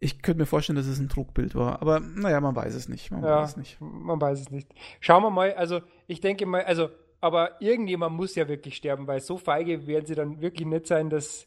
[0.00, 3.10] ich könnte mir vorstellen, dass es ein Trugbild war, aber naja, man weiß es nicht.
[3.10, 3.80] Man ja, weiß es nicht.
[3.80, 4.68] Man weiß es nicht.
[5.00, 6.90] Schauen wir mal, also ich denke mal, also
[7.24, 11.08] aber irgendjemand muss ja wirklich sterben, weil so feige werden sie dann wirklich nicht sein,
[11.08, 11.46] dass.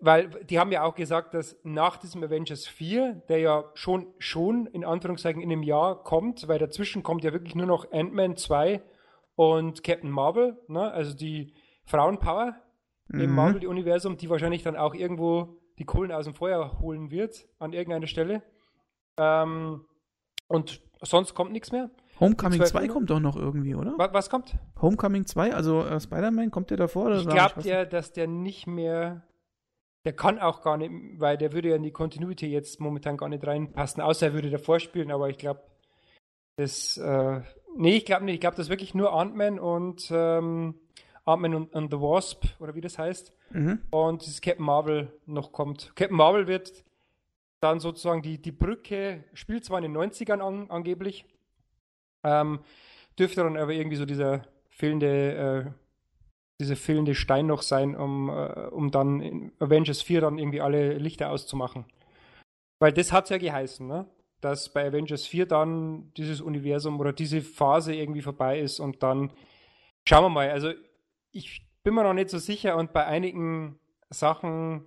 [0.00, 4.66] Weil die haben ja auch gesagt, dass nach diesem Avengers 4, der ja schon, schon
[4.66, 8.82] in Anführungszeichen in einem Jahr kommt, weil dazwischen kommt ja wirklich nur noch Ant-Man 2
[9.34, 10.90] und Captain Marvel, ne?
[10.90, 12.56] also die Frauenpower
[13.08, 13.20] mhm.
[13.20, 17.72] im Marvel-Universum, die wahrscheinlich dann auch irgendwo die Kohlen aus dem Feuer holen wird an
[17.72, 18.42] irgendeiner Stelle.
[19.16, 19.84] Ähm,
[20.46, 21.90] und sonst kommt nichts mehr.
[22.20, 23.94] Homecoming 2 kommt doch noch irgendwie, oder?
[23.96, 24.54] Was, was kommt?
[24.80, 27.06] Homecoming 2, also äh, Spider-Man, kommt der davor?
[27.06, 29.22] Oder ich glaube ja, dass der nicht mehr.
[30.04, 33.28] Der kann auch gar nicht, weil der würde ja in die Continuity jetzt momentan gar
[33.28, 35.62] nicht reinpassen, außer er würde davor spielen, aber ich glaube,
[36.56, 36.96] das.
[36.96, 37.40] Äh,
[37.76, 38.34] nee, ich glaube nicht.
[38.34, 40.10] Ich glaube, das ist wirklich nur Ant-Man und.
[40.10, 40.74] Ähm,
[41.26, 43.32] Ant-Man und, und, the Wasp, oder wie das heißt.
[43.50, 43.80] Mhm.
[43.90, 45.92] Und dieses Captain Marvel noch kommt.
[45.94, 46.84] Captain Marvel wird
[47.60, 51.26] dann sozusagen die, die Brücke, spielt zwar in den 90ern an, angeblich,
[52.24, 52.60] ähm,
[53.18, 55.34] dürfte dann aber irgendwie so dieser fehlende,
[55.66, 55.70] äh,
[56.60, 60.98] dieser fehlende Stein noch sein, um, äh, um dann in Avengers 4 dann irgendwie alle
[60.98, 61.86] Lichter auszumachen.
[62.78, 64.06] Weil das hat es ja geheißen, ne?
[64.40, 69.32] dass bei Avengers 4 dann dieses Universum oder diese Phase irgendwie vorbei ist und dann
[70.08, 70.50] schauen wir mal.
[70.50, 70.72] Also
[71.32, 74.86] ich bin mir noch nicht so sicher und bei einigen Sachen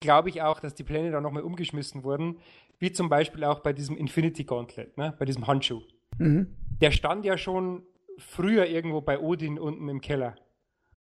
[0.00, 2.38] glaube ich auch, dass die Pläne dann nochmal umgeschmissen wurden,
[2.78, 5.14] wie zum Beispiel auch bei diesem Infinity Gauntlet, ne?
[5.18, 5.82] bei diesem Handschuh.
[6.18, 6.54] Mhm.
[6.80, 7.84] Der stand ja schon
[8.18, 10.36] früher irgendwo bei Odin unten im Keller.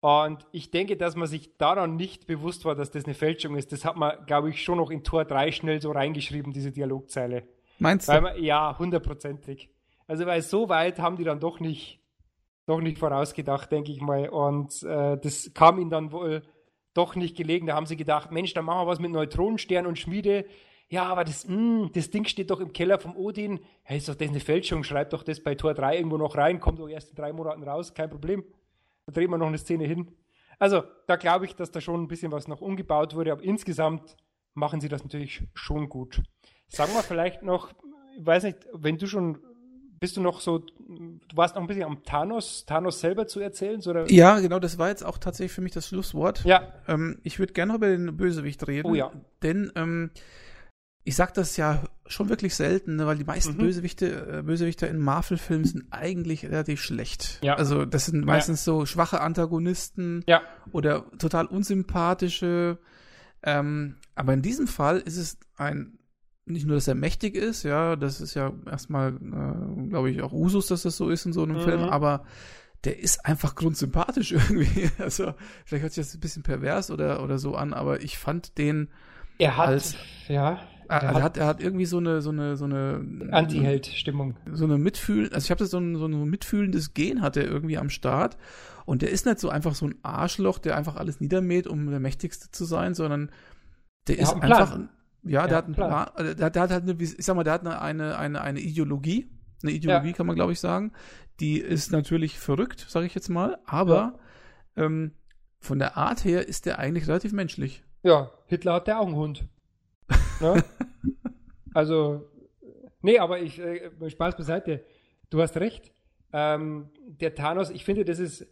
[0.01, 3.71] Und ich denke, dass man sich daran nicht bewusst war, dass das eine Fälschung ist.
[3.71, 7.47] Das hat man, glaube ich, schon noch in Tor 3 schnell so reingeschrieben, diese Dialogzeile.
[7.79, 8.21] Meinst du?
[8.21, 9.71] Man, ja, hundertprozentig.
[10.07, 12.01] Also, weil so weit haben die dann doch nicht,
[12.67, 14.29] doch nicht vorausgedacht, denke ich mal.
[14.31, 16.43] Und äh, das kam ihnen dann wohl
[16.95, 17.67] doch nicht gelegen.
[17.67, 20.47] Da haben sie gedacht, Mensch, dann machen wir was mit Neutronenstern und Schmiede.
[20.89, 23.61] Ja, aber das, mh, hm, das Ding steht doch im Keller vom Odin.
[23.83, 24.83] Hey, ist doch das eine Fälschung.
[24.83, 26.59] Schreibt doch das bei Tor 3 irgendwo noch rein.
[26.59, 27.95] Kommt doch erst in drei Monaten raus.
[27.95, 28.45] Kein Problem.
[29.11, 30.09] Da drehen wir noch eine Szene hin.
[30.59, 33.33] Also, da glaube ich, dass da schon ein bisschen was noch umgebaut wurde.
[33.33, 34.17] Aber insgesamt
[34.55, 36.23] machen sie das natürlich schon gut.
[36.69, 37.73] Sagen wir vielleicht noch,
[38.17, 39.39] ich weiß nicht, wenn du schon
[40.01, 43.83] bist du noch so, du warst noch ein bisschen am Thanos, Thanos selber zu erzählen?
[43.87, 44.11] Oder?
[44.11, 46.43] Ja, genau, das war jetzt auch tatsächlich für mich das Schlusswort.
[46.47, 46.73] Ja.
[46.89, 48.87] Ähm, ich würde gerne über den Bösewicht reden.
[48.91, 49.13] Oh ja.
[49.43, 50.11] Denn ähm,
[51.05, 53.59] ich sag das ja schon wirklich selten, ne, weil die meisten mhm.
[53.59, 57.39] Bösewichte, äh, Bösewichter in Marvel-Filmen sind eigentlich relativ schlecht.
[57.43, 57.55] Ja.
[57.55, 58.73] Also das sind meistens ja.
[58.73, 60.43] so schwache Antagonisten ja.
[60.73, 62.79] oder total unsympathische.
[63.43, 65.97] Ähm, aber in diesem Fall ist es ein
[66.47, 70.33] nicht nur, dass er mächtig ist, ja, das ist ja erstmal, äh, glaube ich, auch
[70.33, 71.63] Usus, dass das so ist in so einem mhm.
[71.63, 72.25] Film, aber
[72.85, 74.91] der ist einfach grundsympathisch irgendwie.
[74.99, 75.35] Also,
[75.65, 78.89] vielleicht hört sich das ein bisschen pervers oder, oder so an, aber ich fand den
[79.39, 79.97] er hat, als,
[80.29, 80.61] ja,
[80.91, 84.37] er, er hat, er hat irgendwie so eine, so eine, so eine Anti-Held-Stimmung.
[84.53, 87.79] So eine Mitfühlen, also ich habe so ein, so ein mitfühlendes Gen hat er irgendwie
[87.79, 88.37] am Start.
[88.87, 92.01] Und der ist nicht so einfach so ein Arschloch, der einfach alles niedermäht, um der
[92.01, 93.31] Mächtigste zu sein, sondern
[94.09, 94.81] der er ist einfach,
[95.23, 96.09] ja, der, hat einen Plan.
[96.17, 98.61] Äh, der, der, hat halt eine, ich sag mal, der hat eine, eine, eine, eine
[98.61, 99.31] Ideologie.
[99.63, 100.15] Eine Ideologie ja.
[100.15, 100.93] kann man, glaube ich, sagen.
[101.39, 104.19] Die ist natürlich verrückt, sage ich jetzt mal, aber
[104.77, 104.85] ja.
[104.85, 105.13] ähm,
[105.61, 107.85] von der Art her ist der eigentlich relativ menschlich.
[108.03, 109.47] Ja, Hitler hat der Augenhund.
[110.41, 110.65] Ne?
[111.73, 112.29] Also,
[113.01, 114.85] nee, aber ich, äh, Spaß beiseite.
[115.31, 115.93] Du hast recht.
[116.33, 118.47] Ähm, der Thanos, ich finde, das ist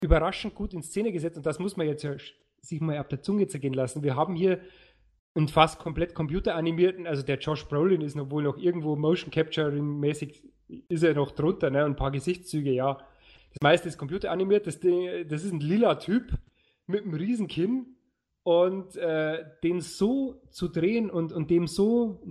[0.00, 2.06] überraschend gut in Szene gesetzt und das muss man jetzt
[2.62, 4.02] sich mal ab der Zunge zergehen lassen.
[4.02, 4.60] Wir haben hier
[5.34, 10.00] einen fast komplett computeranimierten, also der Josh Brolin ist noch wohl noch irgendwo Motion Capturing
[10.00, 10.42] mäßig,
[10.88, 11.84] ist er noch drunter, ne?
[11.84, 12.98] ein paar Gesichtszüge, ja.
[13.50, 16.32] Das meiste ist computeranimiert, das, das ist ein lila Typ
[16.86, 17.95] mit einem riesen Kinn
[18.46, 22.22] und äh, den so zu drehen und, und dem so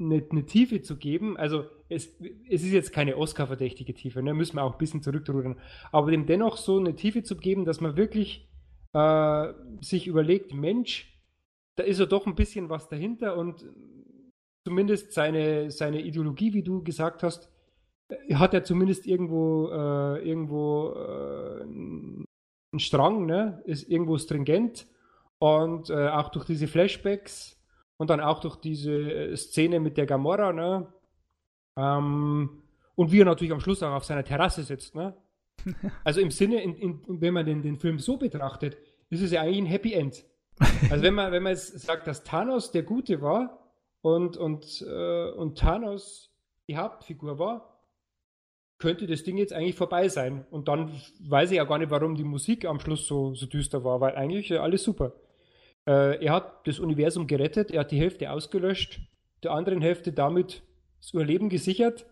[0.00, 4.34] eine, eine Tiefe zu geben, also es, es ist jetzt keine Oscar-verdächtige Tiefe, ne?
[4.34, 5.60] müssen wir auch ein bisschen zurückrudern,
[5.92, 8.50] aber dem dennoch so eine Tiefe zu geben, dass man wirklich
[8.94, 11.16] äh, sich überlegt, Mensch,
[11.76, 13.64] da ist ja doch ein bisschen was dahinter und
[14.66, 17.48] zumindest seine, seine Ideologie, wie du gesagt hast,
[18.32, 22.26] hat er zumindest irgendwo, äh, irgendwo äh, einen
[22.78, 23.62] Strang, ne?
[23.66, 24.88] ist irgendwo stringent
[25.40, 27.58] und äh, auch durch diese Flashbacks
[27.96, 30.92] und dann auch durch diese äh, Szene mit der Gamora, ne?
[31.76, 32.62] Ähm,
[32.94, 35.16] und wie er natürlich am Schluss auch auf seiner Terrasse sitzt, ne?
[36.04, 38.76] Also im Sinne, in, in, wenn man den, den Film so betrachtet,
[39.08, 40.24] ist es ja eigentlich ein Happy End.
[40.90, 43.72] Also wenn man, wenn man jetzt sagt, dass Thanos der Gute war
[44.02, 46.34] und, und, äh, und Thanos
[46.68, 47.80] die Hauptfigur war,
[48.76, 50.44] könnte das Ding jetzt eigentlich vorbei sein.
[50.50, 53.84] Und dann weiß ich ja gar nicht, warum die Musik am Schluss so, so düster
[53.84, 55.14] war, weil eigentlich alles super.
[55.86, 59.00] Äh, er hat das Universum gerettet, er hat die Hälfte ausgelöscht,
[59.42, 60.62] der anderen Hälfte damit
[61.00, 62.06] das Überleben gesichert,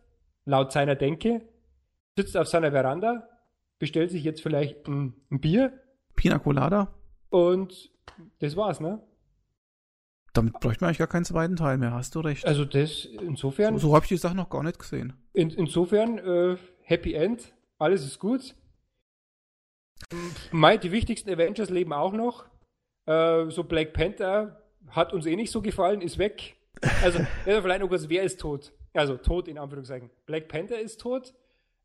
[0.44, 1.42] laut seiner Denke,
[2.16, 3.28] sitzt auf seiner Veranda,
[3.78, 5.72] bestellt sich jetzt vielleicht ein, ein Bier.
[6.16, 6.94] Pina Colada.
[7.30, 7.92] Und
[8.40, 9.02] das war's, ne?
[10.32, 12.46] Damit bräuchte man eigentlich gar keinen zweiten Teil mehr, hast du recht.
[12.46, 13.78] Also das, insofern...
[13.78, 15.14] So, so habe ich die Sache noch gar nicht gesehen.
[15.32, 18.54] In, insofern, äh, Happy End, alles ist gut.
[20.52, 22.46] Meint, die wichtigsten Avengers leben auch noch.
[23.08, 26.56] Äh, so Black Panther hat uns eh nicht so gefallen, ist weg.
[27.02, 28.72] Also, vielleicht noch kurz, wer ist tot?
[28.92, 30.10] Also, tot in Anführungszeichen.
[30.26, 31.34] Black Panther ist tot.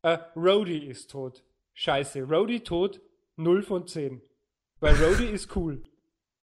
[0.02, 1.42] Äh, Rhodey ist tot.
[1.72, 2.22] Scheiße.
[2.24, 3.00] Rhodey tot,
[3.36, 4.20] 0 von 10.
[4.80, 5.82] Weil Rhodey ist cool.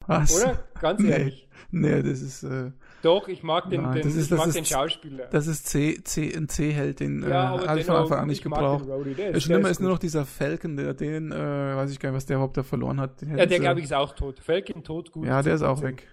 [0.10, 0.42] Was?
[0.42, 0.64] Oder?
[0.82, 1.10] Ganz Nee.
[1.12, 1.48] ehrlich.
[1.72, 2.72] Nee, das ist, äh,
[3.04, 5.28] Doch, ich mag den, Nein, den, das ist- ich das mag ist- den Schauspieler.
[5.28, 8.42] das ist C, C, ein C-Held, den äh, ja, ich von dennoch, Anfang an nicht
[8.44, 8.86] gebraucht.
[8.88, 11.36] den Das ist, Schlimme der ist nur noch dieser Falcon, der den, äh,
[11.76, 13.22] weiß ich gar nicht, was der überhaupt da verloren hat.
[13.22, 14.40] Den Ja, der glaube ich ist auch tot.
[14.40, 15.28] Falcon tot, gut.
[15.28, 15.84] Ja, der ist auch 10%.
[15.84, 16.08] weg.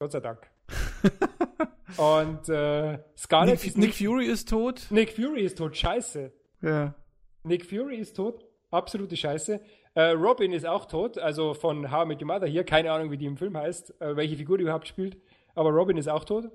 [0.00, 0.40] Gott sei Dank.
[1.96, 4.86] Und äh, Scarlett Nick, ist Nick nicht, Fury ist tot.
[4.90, 6.32] Nick Fury ist tot, scheiße.
[6.62, 6.94] Ja.
[7.44, 9.60] Nick Fury ist tot, absolute Scheiße.
[9.98, 13.10] Äh, Robin ist auch tot, also von How I Met Your Mother hier, keine Ahnung,
[13.10, 15.16] wie die im Film heißt, äh, welche Figur die überhaupt spielt,
[15.56, 16.52] aber Robin ist auch tot.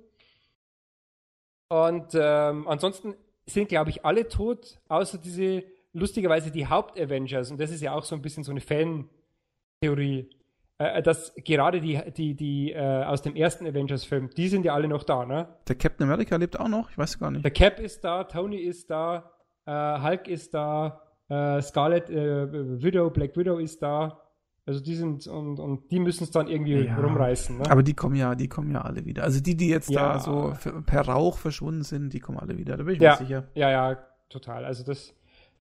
[1.67, 7.71] Und ähm, ansonsten sind, glaube ich, alle tot, außer diese, lustigerweise die Haupt-Avengers, und das
[7.71, 10.29] ist ja auch so ein bisschen so eine Fan-Theorie,
[10.77, 14.87] äh, dass gerade die, die, die äh, aus dem ersten Avengers-Film, die sind ja alle
[14.87, 15.53] noch da, ne?
[15.67, 16.89] Der Captain America lebt auch noch?
[16.91, 17.43] Ich weiß gar nicht.
[17.43, 19.33] Der Cap ist da, Tony ist da,
[19.65, 21.02] äh, Hulk ist da,
[21.33, 24.19] äh, Scarlet äh, Widow, Black Widow ist da.
[24.65, 26.95] Also die sind und, und die müssen es dann irgendwie Ja.
[26.95, 27.57] rumreißen.
[27.57, 27.69] Ne?
[27.69, 29.23] Aber die kommen ja, die kommen ja alle wieder.
[29.23, 30.13] Also die, die jetzt Ja.
[30.13, 30.53] da so
[30.85, 32.77] per Rauch verschwunden sind, die kommen alle wieder.
[32.77, 33.11] Da bin ich Ja.
[33.11, 33.43] mir sicher.
[33.55, 33.97] ja, ja,
[34.29, 34.63] total.
[34.63, 35.13] Also das,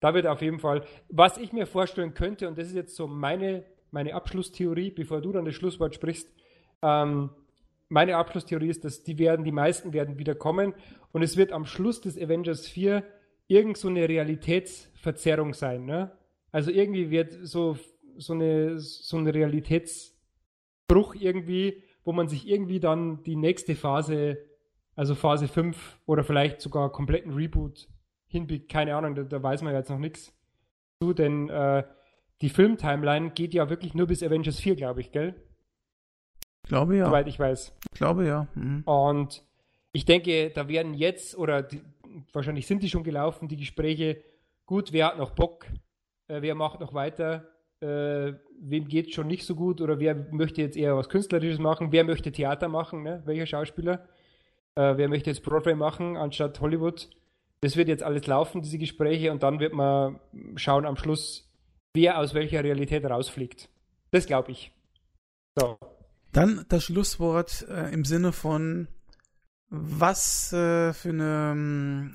[0.00, 3.06] da wird auf jeden Fall, was ich mir vorstellen könnte, und das ist jetzt so
[3.06, 6.28] meine, meine Abschlusstheorie, bevor du dann das Schlusswort sprichst,
[6.82, 7.30] ähm,
[7.88, 10.74] meine Abschlusstheorie ist, dass die werden, die meisten werden wieder kommen
[11.12, 13.02] und es wird am Schluss des Avengers 4
[13.50, 16.12] irgend so eine Realitätsverzerrung sein, ne?
[16.52, 17.76] Also irgendwie wird so,
[18.16, 24.38] so eine, so ein Realitätsbruch irgendwie, wo man sich irgendwie dann die nächste Phase,
[24.94, 27.88] also Phase 5 oder vielleicht sogar kompletten Reboot
[28.26, 30.32] hinbiegt, keine Ahnung, da, da weiß man jetzt noch nichts
[31.02, 31.84] zu, denn äh,
[32.42, 35.34] die Filmtimeline geht ja wirklich nur bis Avengers 4, glaube ich, gell?
[36.62, 37.06] Ich glaube ja.
[37.06, 37.76] Soweit ich weiß.
[37.92, 38.46] Ich glaube ja.
[38.54, 38.82] Mhm.
[38.84, 39.42] Und
[39.92, 41.82] ich denke, da werden jetzt, oder die,
[42.32, 44.22] wahrscheinlich sind die schon gelaufen, die Gespräche,
[44.66, 45.66] gut, wer hat noch Bock,
[46.28, 47.48] äh, wer macht noch weiter,
[47.80, 51.92] äh, wem geht schon nicht so gut oder wer möchte jetzt eher was Künstlerisches machen,
[51.92, 53.22] wer möchte Theater machen, ne?
[53.24, 54.06] welcher Schauspieler,
[54.74, 57.08] äh, wer möchte jetzt Broadway machen anstatt Hollywood.
[57.62, 60.18] Das wird jetzt alles laufen, diese Gespräche, und dann wird man
[60.56, 61.50] schauen am Schluss,
[61.94, 63.68] wer aus welcher Realität rausfliegt.
[64.10, 64.72] Das glaube ich.
[65.58, 65.78] So.
[66.32, 68.88] Dann das Schlusswort äh, im Sinne von
[69.70, 72.12] was äh, für eine ähm,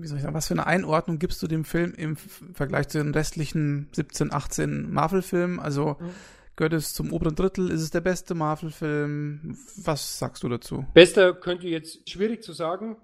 [0.00, 2.98] wie soll ich sagen, was für eine Einordnung gibst du dem Film im Vergleich zu
[2.98, 5.60] den restlichen 17, 18 Marvel-Filmen?
[5.60, 6.10] Also Mhm.
[6.56, 7.70] gehört es zum oberen Drittel?
[7.70, 9.56] Ist es der beste Marvel-Film?
[9.84, 10.86] Was sagst du dazu?
[10.94, 12.96] Bester könnte jetzt schwierig zu sagen.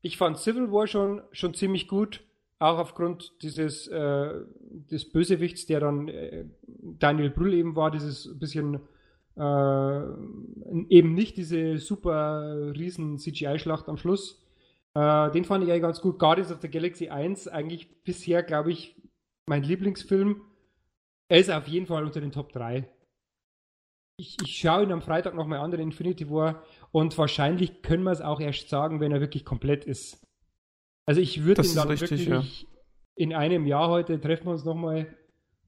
[0.00, 2.22] Ich fand Civil War schon, schon ziemlich gut,
[2.58, 4.34] auch aufgrund dieses äh,
[4.90, 8.78] des Bösewichts, der dann äh, Daniel Brühl eben war, dieses bisschen äh,
[9.36, 14.44] eben nicht diese super riesen CGI-Schlacht am Schluss.
[14.94, 16.18] Äh, den fand ich eigentlich ganz gut.
[16.18, 18.96] Guardians of the Galaxy 1, eigentlich bisher, glaube ich,
[19.46, 20.42] mein Lieblingsfilm.
[21.28, 22.88] Er ist auf jeden Fall unter den Top 3.
[24.16, 28.12] Ich, ich schaue ihn am Freitag nochmal an, den Infinity War, und wahrscheinlich können wir
[28.12, 30.24] es auch erst sagen, wenn er wirklich komplett ist.
[31.06, 32.68] Also ich würde ihn dann richtig, wirklich
[33.16, 35.06] in einem Jahr heute treffen wir uns nochmal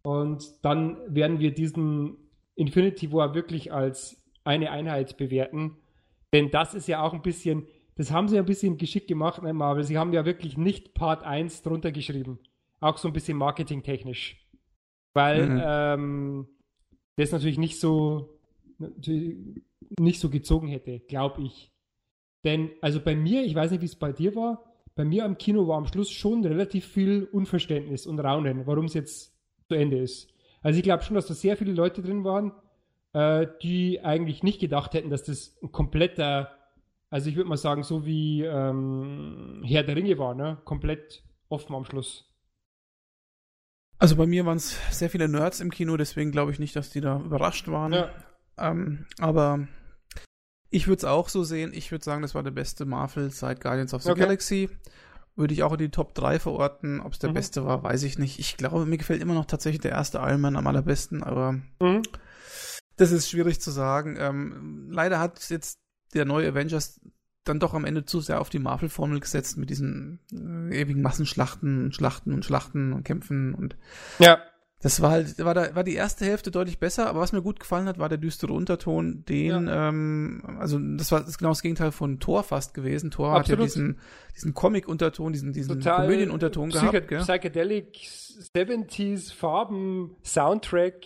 [0.02, 2.25] und dann werden wir diesen
[2.56, 5.76] Infinity War wirklich als eine Einheit bewerten.
[6.32, 9.42] Denn das ist ja auch ein bisschen, das haben sie ja ein bisschen geschickt gemacht,
[9.42, 9.84] ne, Marvel.
[9.84, 12.40] Sie haben ja wirklich nicht Part 1 drunter geschrieben.
[12.80, 14.44] Auch so ein bisschen marketingtechnisch.
[15.14, 15.62] Weil Mhm.
[15.64, 16.48] ähm,
[17.16, 18.38] das natürlich nicht so
[18.78, 19.36] natürlich
[19.98, 21.72] nicht so gezogen hätte, glaube ich.
[22.44, 24.62] Denn, also bei mir, ich weiß nicht, wie es bei dir war,
[24.94, 28.94] bei mir am Kino war am Schluss schon relativ viel Unverständnis und Raunen, warum es
[28.94, 29.34] jetzt
[29.68, 30.32] zu Ende ist.
[30.66, 32.50] Also ich glaube schon, dass da sehr viele Leute drin waren,
[33.12, 36.50] äh, die eigentlich nicht gedacht hätten, dass das ein kompletter,
[37.08, 40.58] also ich würde mal sagen, so wie ähm, Herr der Ringe war, ne?
[40.64, 42.28] Komplett offen am Schluss.
[43.98, 46.90] Also bei mir waren es sehr viele Nerds im Kino, deswegen glaube ich nicht, dass
[46.90, 47.92] die da überrascht waren.
[47.92, 48.10] Ja.
[48.58, 49.68] Ähm, aber
[50.70, 51.70] ich würde es auch so sehen.
[51.74, 54.20] Ich würde sagen, das war der beste Marvel seit Guardians of the Okay.
[54.22, 54.68] Galaxy.
[55.36, 57.00] Würde ich auch in die Top 3 verorten.
[57.00, 57.34] Ob es der Mhm.
[57.34, 58.38] beste war, weiß ich nicht.
[58.38, 62.02] Ich glaube, mir gefällt immer noch tatsächlich der erste Iron Man am allerbesten, aber Mhm.
[62.96, 64.16] das ist schwierig zu sagen.
[64.18, 65.78] Ähm, leider hat jetzt
[66.14, 67.00] der neue Avengers
[67.44, 71.84] dann doch am Ende zu sehr auf die Marvel-Formel gesetzt mit diesen äh, ewigen Massenschlachten
[71.84, 73.76] und Schlachten und Schlachten und Kämpfen und
[74.18, 74.38] Ja.
[74.82, 77.58] Das war halt, war da, war die erste Hälfte deutlich besser, aber was mir gut
[77.60, 81.92] gefallen hat, war der düstere Unterton, den, ähm, also das war das genau das Gegenteil
[81.92, 83.10] von Thor fast gewesen.
[83.10, 83.64] Thor hat ja Absolut.
[83.64, 83.98] diesen,
[84.34, 87.20] diesen Comic-Unterton, diesen, diesen Komödien-Unterton Psyche- gehabt, gell?
[87.20, 91.04] Psychedelic 70s Farben, Soundtrack.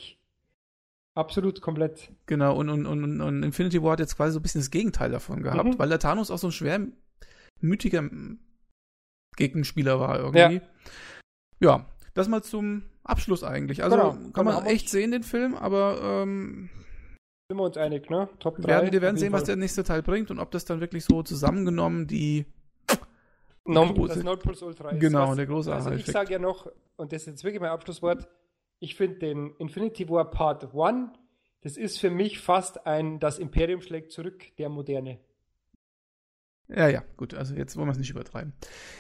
[1.15, 2.11] Absolut komplett.
[2.27, 5.11] Genau, und, und, und, und Infinity War hat jetzt quasi so ein bisschen das Gegenteil
[5.11, 5.79] davon gehabt, Mhm.
[5.79, 8.09] weil der Thanos auch so ein schwermütiger
[9.37, 10.61] Gegenspieler war irgendwie.
[11.61, 11.87] Ja.
[12.15, 13.83] das mal zum Abschluss eigentlich.
[13.83, 16.71] Also Genau, kann kann man man auch echt sehen, den Film, aber ähm,
[17.49, 18.29] Sind wir uns einig, ne?
[18.39, 18.63] Top 3.
[18.63, 21.05] Wir werden, wir werden sehen, was der nächste Teil bringt und ob das dann wirklich
[21.05, 22.47] so zusammengenommen die
[23.67, 25.01] Non, das Nordpol Ultra ist.
[25.01, 27.71] Genau, was, der große Also ich sage ja noch, und das ist jetzt wirklich mein
[27.71, 28.29] Abschlusswort,
[28.81, 31.11] ich finde den Infinity War Part 1,
[31.61, 35.21] das ist für mich fast ein Das Imperium schlägt zurück der Moderne.
[36.69, 38.55] Ja, ja, gut, also jetzt wollen wir es nicht übertreiben.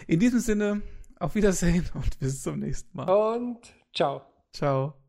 [0.07, 0.83] In diesem Sinne,
[1.19, 3.37] auf Wiedersehen und bis zum nächsten Mal.
[3.37, 3.61] Und
[3.93, 4.27] ciao.
[4.53, 5.00] Ciao.